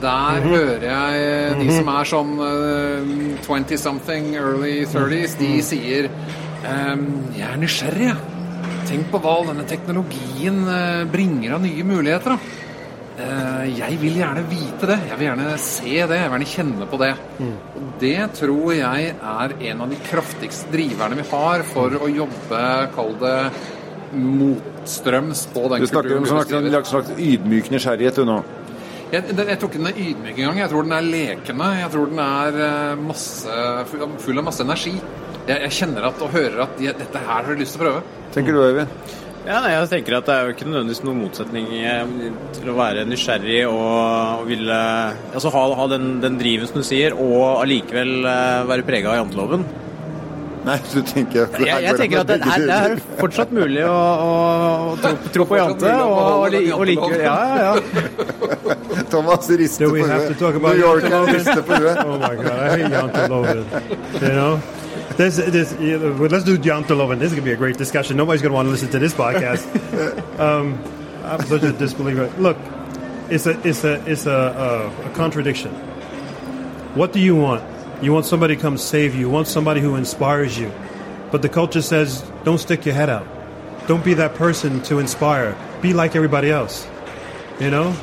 Der 0.02 0.42
hører 0.46 0.84
jeg 0.84 1.60
de 1.62 1.68
som 1.78 1.88
er 1.90 2.10
sånn 2.10 2.34
eh, 2.46 3.12
20-something, 3.48 4.34
early 4.38 4.86
30s, 4.86 5.38
de 5.40 5.52
sier 5.66 6.10
ehm, 6.68 7.06
Jeg 7.38 7.48
er 7.48 7.58
nysgjerrig, 7.62 8.10
jeg. 8.12 8.18
Tenk 8.92 9.08
på 9.14 9.22
hva 9.24 9.38
all 9.40 9.48
denne 9.54 9.64
teknologien 9.70 10.60
eh, 10.68 11.06
bringer 11.12 11.56
av 11.56 11.64
nye 11.64 11.84
muligheter. 11.88 12.36
da. 12.36 12.58
Eh, 13.22 13.66
Jeg 13.80 13.98
vil 14.02 14.20
gjerne 14.20 14.44
vite 14.52 14.88
det. 14.92 15.00
Jeg 15.10 15.18
vil 15.22 15.28
gjerne 15.30 15.58
se 15.58 15.84
det. 15.86 16.20
Jeg 16.20 16.30
vil 16.30 16.40
gjerne 16.40 16.52
kjenne 16.56 16.88
på 16.92 17.00
det. 17.02 17.14
Og 17.80 17.90
det 18.02 18.18
tror 18.42 18.74
jeg 18.76 19.14
er 19.16 19.56
en 19.72 19.82
av 19.86 19.90
de 19.90 20.00
kraftigste 20.10 20.72
driverne 20.74 21.16
vi 21.22 21.26
har 21.32 21.64
for 21.64 21.96
å 22.02 22.10
jobbe, 22.12 22.64
kall 22.96 23.16
det, 23.22 23.38
motstrøms 24.14 25.46
på 25.54 25.68
den 25.72 25.86
kulturen. 25.86 26.24
Du 26.26 26.30
snakker 26.32 26.58
om 26.58 26.66
en 26.66 26.72
slags, 26.76 26.90
slags 26.94 27.14
ydmyk 27.18 27.72
nysgjerrighet 27.74 28.20
du 28.22 28.26
nå. 28.28 28.40
Jeg, 29.12 29.26
den- 29.36 29.48
jeg 29.52 29.60
tror 29.60 29.70
ikke 29.72 29.82
den 29.84 29.88
er 29.92 29.98
ydmyk 30.06 30.38
engang. 30.40 30.58
Jeg 30.64 30.70
tror 30.72 30.84
den 30.88 30.94
er 30.96 31.02
lekende. 31.08 31.70
Jeg 31.82 31.92
tror 31.92 32.06
den 32.14 32.20
er 32.26 32.62
eh, 32.68 32.96
masse, 32.96 33.58
full 34.24 34.38
av- 34.40 34.46
masse 34.48 34.64
energi. 34.64 34.94
Jeg, 35.48 35.58
jeg 35.66 35.72
kjenner 35.82 36.06
at 36.12 36.22
og 36.22 36.30
hører 36.32 36.62
at 36.64 36.78
de, 36.80 36.88
dette 36.94 37.18
her 37.20 37.44
har 37.44 37.50
jeg 37.52 37.60
lyst 37.66 37.76
til 37.76 37.82
å 37.82 37.90
prøve. 37.90 38.04
Tenker 38.32 38.54
du, 38.56 38.62
Øyvind? 38.64 38.88
Ja, 39.42 39.58
nei, 39.60 39.72
jeg 39.74 39.88
tenker 39.90 40.14
at 40.20 40.28
Det 40.30 40.34
er 40.36 40.44
jo 40.46 40.52
ikke 40.54 40.68
nødvendigvis 40.70 41.00
noen 41.04 41.18
motsetning 41.24 41.66
eh, 41.82 42.12
til 42.54 42.70
å 42.70 42.76
være 42.78 43.08
nysgjerrig 43.10 43.64
og, 43.68 44.42
og 44.44 44.44
ville 44.52 44.78
altså 45.34 45.50
ha, 45.56 45.64
ha 45.80 45.88
den, 45.90 46.20
den 46.22 46.38
driven 46.38 46.70
som 46.70 46.78
du 46.78 46.86
sier, 46.86 47.16
og 47.18 47.64
allikevel 47.64 48.20
eh, 48.30 48.60
være 48.70 48.86
prega 48.86 49.10
av 49.16 49.24
janteloven. 49.24 49.66
Nei, 50.68 50.76
du 50.94 51.00
tenker 51.02 51.48
at 51.48 51.56
Jeg, 51.60 51.84
jeg 51.84 51.96
tenker 51.98 52.20
at 52.22 52.28
det 52.30 52.36
er, 52.46 52.66
det 52.70 52.76
er 52.78 53.00
fortsatt 53.18 53.50
mulig 53.56 53.82
å, 53.88 53.94
å 53.94 54.98
tro, 55.02 55.14
tro 55.34 55.46
på 55.50 55.58
Jante. 55.58 55.90
mulig 55.90 56.04
Og, 56.04 56.12
og, 56.12 56.20
beholde 56.22 56.52
li- 56.52 56.66
den 56.68 56.74
og 56.76 56.86
like, 56.86 57.22
ja, 57.24 57.38
ja, 57.50 57.72
ja. 57.72 59.06
Thomas 59.14 59.50
rister 59.50 59.88
på 59.90 59.96
we 59.96 60.04
have 60.06 60.28
to 60.28 60.36
talk 60.38 60.54
huet. 60.54 60.62
about 60.62 60.76
New 60.78 60.84
Yorker 60.86 61.10
Janteloven? 61.10 61.34
rister 61.40 61.64
på 61.66 61.80
huet. 61.82 61.98
Oh 62.06 62.20
my 62.22 62.36
God, 62.36 62.52
I 62.52 62.70
hate 62.76 62.92
Janteloven. 62.94 63.66
You 64.22 64.34
know, 64.38 64.62
this, 65.18 65.36
this, 65.38 65.74
well, 65.80 66.30
let's 66.30 66.44
do 66.46 66.58
Janteloven. 66.58 67.18
This 67.20 67.32
is 67.32 67.40
gonna 67.40 67.46
be 67.50 67.54
a 67.54 67.58
great 67.58 67.78
discussion. 67.78 68.16
Nobody's 68.18 68.42
gonna 68.44 68.54
want 68.54 68.68
to 68.68 68.72
listen 68.72 68.90
to 68.90 69.00
this 69.00 69.14
podcast. 69.14 69.66
Um, 70.42 70.78
I'm 71.24 71.42
such 71.46 71.62
a 71.64 71.72
disbeliever. 71.72 72.28
Look, 72.40 72.58
it's 73.30 73.46
a, 73.46 73.52
it's 73.68 73.84
a, 73.84 74.02
it's 74.10 74.26
a, 74.26 74.32
a, 74.34 75.08
a 75.08 75.14
contradiction. 75.14 75.72
What 76.96 77.14
do 77.14 77.20
you 77.20 77.36
want? 77.36 77.64
You 78.02 78.12
want 78.12 78.26
somebody 78.26 78.56
to 78.56 78.62
come 78.62 78.78
save 78.78 79.14
you. 79.14 79.22
You 79.22 79.30
want 79.30 79.48
somebody 79.48 79.80
who 79.80 79.96
inspires 79.96 80.58
you. 80.58 80.72
But 81.32 81.42
the 81.42 81.50
culture 81.50 81.82
says, 81.82 82.30
don't 82.44 82.58
stick 82.58 82.86
your 82.86 82.96
head 82.96 83.10
out. 83.10 83.28
Don't 83.88 84.04
be 84.04 84.16
that 84.16 84.36
person 84.36 84.82
to 84.84 85.00
inspire. 85.00 85.56
Be 85.82 85.94
like 85.94 86.16
everybody 86.16 86.50
else. 86.50 86.88
You 87.60 87.70
know, 87.70 87.96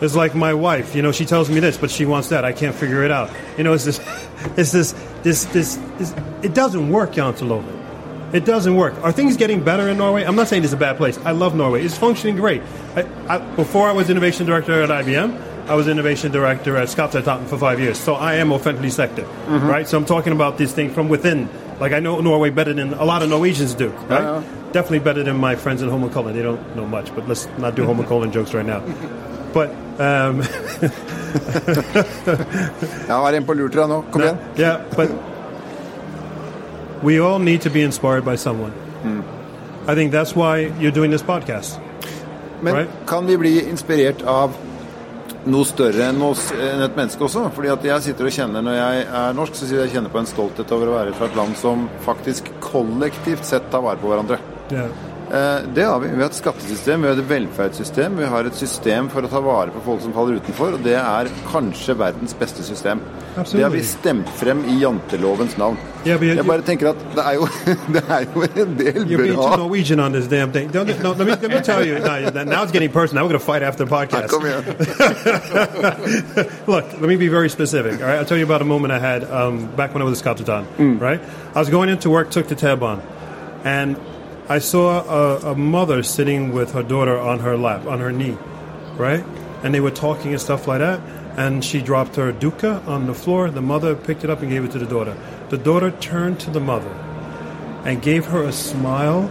it's 0.00 0.14
like 0.14 0.34
my 0.34 0.52
wife. 0.52 0.94
You 0.94 1.02
know, 1.02 1.10
she 1.12 1.24
tells 1.24 1.48
me 1.48 1.60
this, 1.60 1.78
but 1.78 1.90
she 1.90 2.04
wants 2.04 2.28
that. 2.28 2.44
I 2.44 2.52
can't 2.52 2.74
figure 2.74 3.02
it 3.02 3.10
out. 3.10 3.30
You 3.56 3.64
know, 3.64 3.72
it's 3.72 3.84
this, 3.84 3.98
it's 4.56 4.72
this, 4.72 4.92
this, 5.22 5.44
this. 5.46 5.76
this 5.98 6.14
it 6.42 6.54
doesn't 6.54 6.90
work, 6.90 7.12
Jan. 7.12 7.34
It 8.32 8.44
doesn't 8.44 8.76
work. 8.76 8.94
Are 9.02 9.12
things 9.12 9.36
getting 9.36 9.62
better 9.62 9.88
in 9.88 9.96
Norway? 9.96 10.24
I'm 10.24 10.36
not 10.36 10.48
saying 10.48 10.64
it's 10.64 10.72
a 10.72 10.76
bad 10.76 10.96
place. 10.96 11.16
I 11.18 11.30
love 11.30 11.54
Norway. 11.54 11.84
It's 11.84 11.96
functioning 11.96 12.36
great. 12.36 12.62
I, 12.94 13.08
I, 13.28 13.38
before 13.38 13.88
I 13.88 13.92
was 13.92 14.10
innovation 14.10 14.46
director 14.46 14.82
at 14.82 14.90
IBM, 14.90 15.55
I 15.68 15.74
was 15.74 15.88
innovation 15.88 16.32
director 16.32 16.76
at 16.76 16.88
Skatteetaten 16.88 17.46
for 17.46 17.58
five 17.58 17.80
years. 17.80 17.98
So 17.98 18.14
I 18.14 18.34
am 18.34 18.50
offentlig 18.50 18.92
sector, 18.92 19.22
mm-hmm. 19.22 19.66
right? 19.66 19.88
So 19.88 19.98
I'm 19.98 20.04
talking 20.04 20.32
about 20.32 20.58
this 20.58 20.72
thing 20.72 20.90
from 20.90 21.08
within. 21.08 21.48
Like 21.80 21.92
I 21.92 22.00
know 22.00 22.20
Norway 22.20 22.50
better 22.50 22.72
than 22.72 22.94
a 22.94 23.04
lot 23.04 23.22
of 23.22 23.28
Norwegians 23.28 23.74
do, 23.74 23.88
right? 24.08 24.22
Yeah. 24.22 24.42
Definitely 24.72 25.00
better 25.00 25.22
than 25.22 25.36
my 25.36 25.56
friends 25.56 25.82
in 25.82 25.88
Holmenkollen. 25.88 26.34
They 26.34 26.42
don't 26.42 26.76
know 26.76 26.86
much, 26.86 27.14
but 27.14 27.28
let's 27.28 27.46
not 27.58 27.74
do 27.74 27.84
Holmenkollen 27.84 28.32
jokes 28.32 28.54
right 28.54 28.66
now. 28.66 28.80
But 29.52 29.70
um, 30.00 30.42
Ja, 33.08 33.20
var 33.20 33.32
en 33.32 33.44
på 33.44 33.54
lur 33.54 33.68
til 33.68 33.80
deg 33.80 33.88
nå. 33.88 34.02
Kom 34.12 34.22
igjen. 34.22 34.36
yeah, 34.56 34.80
but 34.96 35.10
we 37.02 37.18
all 37.20 37.38
need 37.38 37.60
to 37.62 37.70
be 37.70 37.82
inspired 37.82 38.24
by 38.24 38.36
someone. 38.36 38.72
Mm. 39.02 39.22
I 39.88 39.94
think 39.94 40.12
that's 40.12 40.34
why 40.34 40.72
you're 40.80 40.94
doing 40.94 41.10
this 41.10 41.22
podcast. 41.22 41.78
Men 42.60 42.74
Right. 42.74 42.88
kan 43.06 43.26
vi 43.26 43.36
bli 43.36 43.68
inspirert 43.68 44.22
av 44.22 44.50
noe 45.50 45.66
større 45.68 46.10
enn 46.10 46.22
oss, 46.26 46.48
enn 46.52 46.84
et 46.84 46.96
menneske 46.98 47.26
også? 47.26 47.46
Fordi 47.56 47.72
at 47.72 47.88
jeg 47.90 48.06
sitter 48.08 48.28
og 48.28 48.38
kjenner, 48.38 48.64
Når 48.66 48.78
jeg 48.78 49.08
er 49.22 49.36
norsk, 49.40 49.54
så 49.54 49.66
sitter 49.66 49.84
jeg 49.84 49.96
kjenner 49.96 50.14
på 50.14 50.22
en 50.22 50.30
stolthet 50.30 50.72
over 50.76 50.92
å 50.92 50.96
være 50.98 51.16
fra 51.16 51.30
et 51.30 51.36
land 51.38 51.56
som 51.56 51.88
faktisk 52.06 52.50
kollektivt 52.60 53.44
sett 53.44 53.70
tar 53.70 53.84
vare 53.86 54.02
på 54.02 54.10
hverandre. 54.10 54.40
Yeah. 54.72 55.15
Eh, 55.32 55.58
Det 55.74 55.82
har 55.82 55.98
vi. 56.00 56.08
Vi 56.08 56.16
har 56.22 56.26
et 56.30 56.34
skattesystem, 56.34 57.02
vi 57.02 57.08
har 57.08 57.16
et 57.18 57.28
velferdssystem, 57.28 58.16
vi 58.18 58.24
har 58.30 58.44
et 58.46 58.54
system 58.54 59.08
for 59.10 59.22
å 59.26 59.28
ta 59.30 59.40
vare 59.42 59.70
på 59.74 59.80
folk 59.82 60.00
som 60.04 60.12
faller 60.14 60.36
utenfor, 60.38 60.74
og 60.76 60.82
det 60.84 60.94
er 60.94 61.26
kanskje 61.50 61.96
verdens 61.98 62.34
beste 62.38 62.62
system. 62.62 63.00
Det 63.34 63.60
har 63.62 63.70
vi 63.74 63.82
stemt 63.84 64.28
frem 64.38 64.62
i 64.70 64.78
jantelovens 64.80 65.56
navn. 65.58 65.76
Yeah, 66.06 66.22
you- 66.22 66.36
Jeg 66.36 66.46
bare 66.46 66.62
tenker 66.62 66.88
at 66.90 66.96
det 67.16 67.24
er 67.26 67.32
jo, 67.34 67.48
det 67.92 68.02
er 68.08 68.24
jo 68.34 68.42
en 68.42 68.76
del 68.78 68.92
You're 69.04 69.18
being 69.18 69.34
too 69.34 69.42
bra 69.48 69.56
Norwegian 69.56 70.00
on 70.00 70.12
this 70.12 70.26
damn 70.28 70.52
thing. 70.52 70.70
Don't, 70.70 70.86
no, 71.02 71.10
let, 71.12 71.26
me, 71.26 71.32
let 71.32 71.50
me 71.50 71.60
tell 71.60 71.84
you. 71.84 71.98
Now, 71.98 72.44
now 72.44 72.62
it's 72.62 72.70
getting 72.72 72.90
personal. 72.92 73.24
Now 73.24 73.26
we're 73.28 73.32
going 73.36 73.40
to 73.40 73.46
fight 73.46 73.62
after 73.62 73.84
the 73.84 73.90
podcast. 73.90 74.28
Kom 74.30 74.44
igjen. 74.46 74.64
Look, 76.68 76.84
let 77.00 77.02
me 77.08 77.16
be 77.16 77.28
very 77.28 77.48
specific. 77.50 78.00
All 78.00 78.06
right, 78.06 78.18
I'll 78.18 78.24
tell 78.24 78.38
you 78.38 78.44
about 78.44 78.62
a 78.62 78.64
moment 78.64 78.92
I 78.92 79.00
had 79.00 79.24
um, 79.24 79.66
back 79.76 79.92
when 79.92 80.02
I 80.02 80.04
was 80.04 80.20
a 80.22 80.28
at 80.30 80.36
Skatteetaten. 80.36 81.00
Right, 81.00 81.20
I 81.54 81.58
was 81.58 81.68
going 81.68 81.88
into 81.90 82.10
work, 82.10 82.30
took 82.30 82.46
the 82.46 82.54
tab 82.54 82.82
on, 82.84 83.02
and 83.64 83.96
I 84.48 84.60
saw 84.60 85.02
a, 85.02 85.52
a 85.52 85.54
mother 85.56 86.04
sitting 86.04 86.52
with 86.52 86.72
her 86.72 86.82
daughter 86.84 87.18
on 87.18 87.40
her 87.40 87.56
lap, 87.56 87.86
on 87.86 87.98
her 87.98 88.12
knee, 88.12 88.38
right, 88.96 89.24
and 89.64 89.74
they 89.74 89.80
were 89.80 89.90
talking 89.90 90.32
and 90.32 90.40
stuff 90.40 90.68
like 90.68 90.78
that. 90.78 91.00
And 91.36 91.64
she 91.64 91.82
dropped 91.82 92.16
her 92.16 92.32
dukkha 92.32 92.86
on 92.86 93.06
the 93.06 93.14
floor. 93.14 93.50
The 93.50 93.60
mother 93.60 93.94
picked 93.94 94.24
it 94.24 94.30
up 94.30 94.40
and 94.40 94.50
gave 94.50 94.64
it 94.64 94.70
to 94.72 94.78
the 94.78 94.86
daughter. 94.86 95.16
The 95.50 95.58
daughter 95.58 95.90
turned 95.90 96.40
to 96.40 96.50
the 96.50 96.60
mother 96.60 96.90
and 97.84 98.00
gave 98.00 98.26
her 98.26 98.42
a 98.44 98.52
smile 98.52 99.28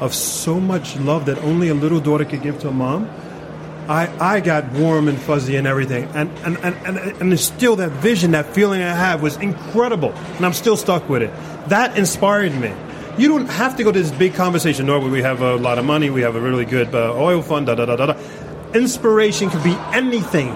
of 0.00 0.14
so 0.14 0.60
much 0.60 0.96
love 0.96 1.26
that 1.26 1.38
only 1.38 1.68
a 1.68 1.74
little 1.74 2.00
daughter 2.00 2.24
could 2.24 2.42
give 2.42 2.60
to 2.60 2.68
a 2.68 2.72
mom. 2.72 3.10
I, 3.88 4.36
I 4.36 4.40
got 4.40 4.70
warm 4.72 5.08
and 5.08 5.18
fuzzy 5.18 5.56
and 5.56 5.66
everything. 5.66 6.04
And, 6.14 6.30
and, 6.38 6.58
and, 6.58 6.76
and, 6.86 7.20
and 7.20 7.40
still 7.40 7.76
that 7.76 7.90
vision, 7.90 8.32
that 8.32 8.54
feeling 8.54 8.82
I 8.82 8.94
have 8.94 9.22
was 9.22 9.36
incredible. 9.36 10.12
And 10.12 10.46
I'm 10.46 10.52
still 10.52 10.76
stuck 10.76 11.08
with 11.08 11.22
it. 11.22 11.30
That 11.68 11.98
inspired 11.98 12.54
me. 12.54 12.72
You 13.18 13.26
don't 13.26 13.48
have 13.48 13.76
to 13.78 13.82
go 13.82 13.90
to 13.90 14.00
this 14.00 14.12
big 14.12 14.34
conversation. 14.34 14.86
Norway, 14.86 15.10
we 15.10 15.22
have 15.22 15.42
a 15.42 15.56
lot 15.56 15.80
of 15.80 15.84
money. 15.84 16.08
We 16.08 16.20
have 16.20 16.36
a 16.36 16.40
really 16.40 16.64
good 16.64 16.94
uh, 16.94 17.12
oil 17.16 17.42
fund. 17.42 17.66
Da, 17.66 17.74
da, 17.74 17.84
da, 17.84 17.96
da, 17.96 18.06
da. 18.06 18.16
Inspiration 18.74 19.50
could 19.50 19.64
be 19.64 19.74
anything. 19.92 20.50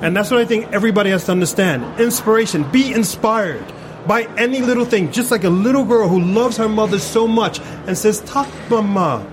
And 0.00 0.16
that's 0.16 0.30
what 0.30 0.40
I 0.40 0.46
think 0.46 0.72
everybody 0.72 1.10
has 1.10 1.26
to 1.26 1.32
understand. 1.32 2.00
Inspiration. 2.00 2.64
Be 2.70 2.94
inspired 2.94 3.70
by 4.06 4.22
any 4.38 4.62
little 4.62 4.86
thing. 4.86 5.12
Just 5.12 5.30
like 5.30 5.44
a 5.44 5.50
little 5.50 5.84
girl 5.84 6.08
who 6.08 6.18
loves 6.18 6.56
her 6.56 6.68
mother 6.68 6.98
so 6.98 7.28
much 7.28 7.60
and 7.86 7.98
says, 7.98 8.20
Tak 8.20 8.48
mama. 8.70 9.26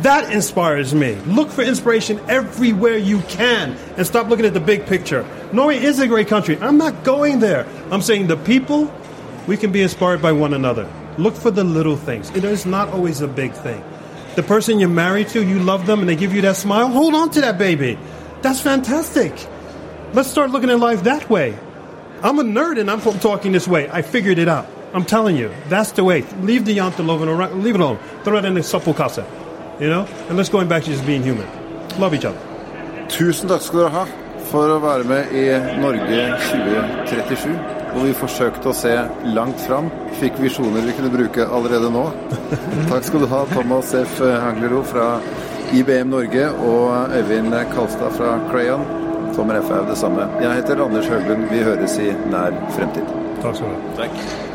That 0.00 0.30
inspires 0.30 0.94
me. 0.94 1.14
Look 1.24 1.48
for 1.48 1.62
inspiration 1.62 2.20
everywhere 2.28 2.98
you 2.98 3.20
can 3.22 3.72
and 3.96 4.06
stop 4.06 4.28
looking 4.28 4.44
at 4.44 4.52
the 4.52 4.60
big 4.60 4.84
picture. 4.84 5.26
Norway 5.50 5.78
is 5.78 5.98
a 5.98 6.06
great 6.06 6.28
country. 6.28 6.58
I'm 6.60 6.76
not 6.76 7.04
going 7.04 7.38
there. 7.38 7.66
I'm 7.90 8.02
saying 8.02 8.26
the 8.26 8.36
people, 8.36 8.92
we 9.46 9.56
can 9.56 9.72
be 9.72 9.80
inspired 9.80 10.20
by 10.20 10.32
one 10.32 10.52
another. 10.52 10.86
Look 11.18 11.34
for 11.34 11.50
the 11.50 11.64
little 11.64 11.96
things. 11.96 12.30
It 12.30 12.44
is 12.44 12.66
not 12.66 12.88
always 12.90 13.20
a 13.20 13.28
big 13.28 13.52
thing. 13.52 13.82
The 14.34 14.42
person 14.42 14.78
you're 14.78 14.88
married 14.88 15.28
to, 15.28 15.42
you 15.42 15.58
love 15.58 15.86
them 15.86 16.00
and 16.00 16.08
they 16.08 16.16
give 16.16 16.34
you 16.34 16.42
that 16.42 16.56
smile, 16.56 16.88
hold 16.88 17.14
on 17.14 17.30
to 17.30 17.40
that 17.40 17.56
baby. 17.58 17.98
That's 18.42 18.60
fantastic. 18.60 19.32
Let's 20.12 20.30
start 20.30 20.50
looking 20.50 20.70
at 20.70 20.78
life 20.78 21.04
that 21.04 21.28
way. 21.30 21.58
I'm 22.22 22.38
a 22.38 22.42
nerd 22.42 22.78
and 22.78 22.90
I'm 22.90 23.00
talking 23.00 23.52
this 23.52 23.66
way. 23.66 23.88
I 23.90 24.02
figured 24.02 24.38
it 24.38 24.48
out. 24.48 24.66
I'm 24.92 25.04
telling 25.04 25.36
you, 25.36 25.50
that's 25.68 25.92
the 25.92 26.04
way. 26.04 26.22
Leave 26.40 26.64
the 26.64 26.76
janteloven 26.76 27.28
around. 27.28 27.62
Leave 27.64 27.74
it 27.74 27.80
alone. 27.80 27.98
Throw 28.24 28.38
it 28.38 28.44
in 28.44 28.54
the 28.54 28.60
suppelkasse. 28.60 29.24
You 29.80 29.88
know? 29.88 30.06
And 30.28 30.36
let's 30.36 30.48
going 30.48 30.68
back 30.68 30.84
to 30.84 30.90
just 30.90 31.04
being 31.04 31.22
human. 31.22 31.46
Love 31.98 32.14
each 32.14 32.24
other. 32.24 32.38
Tusen 33.08 33.48
takk 33.48 33.62
skal 33.62 33.84
dere 33.84 33.90
ha 33.94 34.04
for 34.50 34.72
å 34.74 34.80
være 34.82 35.06
med 35.06 35.32
i 35.36 35.46
Norge 35.80 36.22
2037. 36.50 37.75
Hvor 37.96 38.04
vi 38.04 38.12
forsøkte 38.12 38.68
å 38.68 38.76
se 38.76 38.92
langt 39.32 39.62
fram. 39.64 39.86
Fikk 40.20 40.36
visjoner 40.42 40.84
vi 40.84 40.92
kunne 40.98 41.08
bruke 41.14 41.46
allerede 41.48 41.88
nå. 41.94 42.02
Takk 42.90 43.06
skal 43.08 43.24
du 43.24 43.28
ha, 43.32 43.40
Thomas 43.54 43.94
F. 43.96 44.18
Hanglero 44.20 44.82
fra 44.84 45.14
IBM 45.72 46.12
Norge 46.12 46.50
og 46.68 47.16
Øyvind 47.16 47.56
Kalstad 47.72 48.12
fra 48.18 48.36
Crayon. 48.50 48.84
Tommer 49.36 49.62
F. 49.62 49.70
er 49.72 49.88
det 49.88 49.96
samme. 49.98 50.28
Jeg 50.44 50.60
heter 50.60 50.84
Anders 50.84 51.08
Høglund. 51.08 51.48
Vi 51.50 51.64
høres 51.64 51.96
i 52.04 52.12
nær 52.32 52.60
fremtid. 52.76 53.16
Takk 53.40 53.56
skal 53.56 53.72
du 53.72 53.78
ha. 53.78 53.96
Takk. 54.04 54.45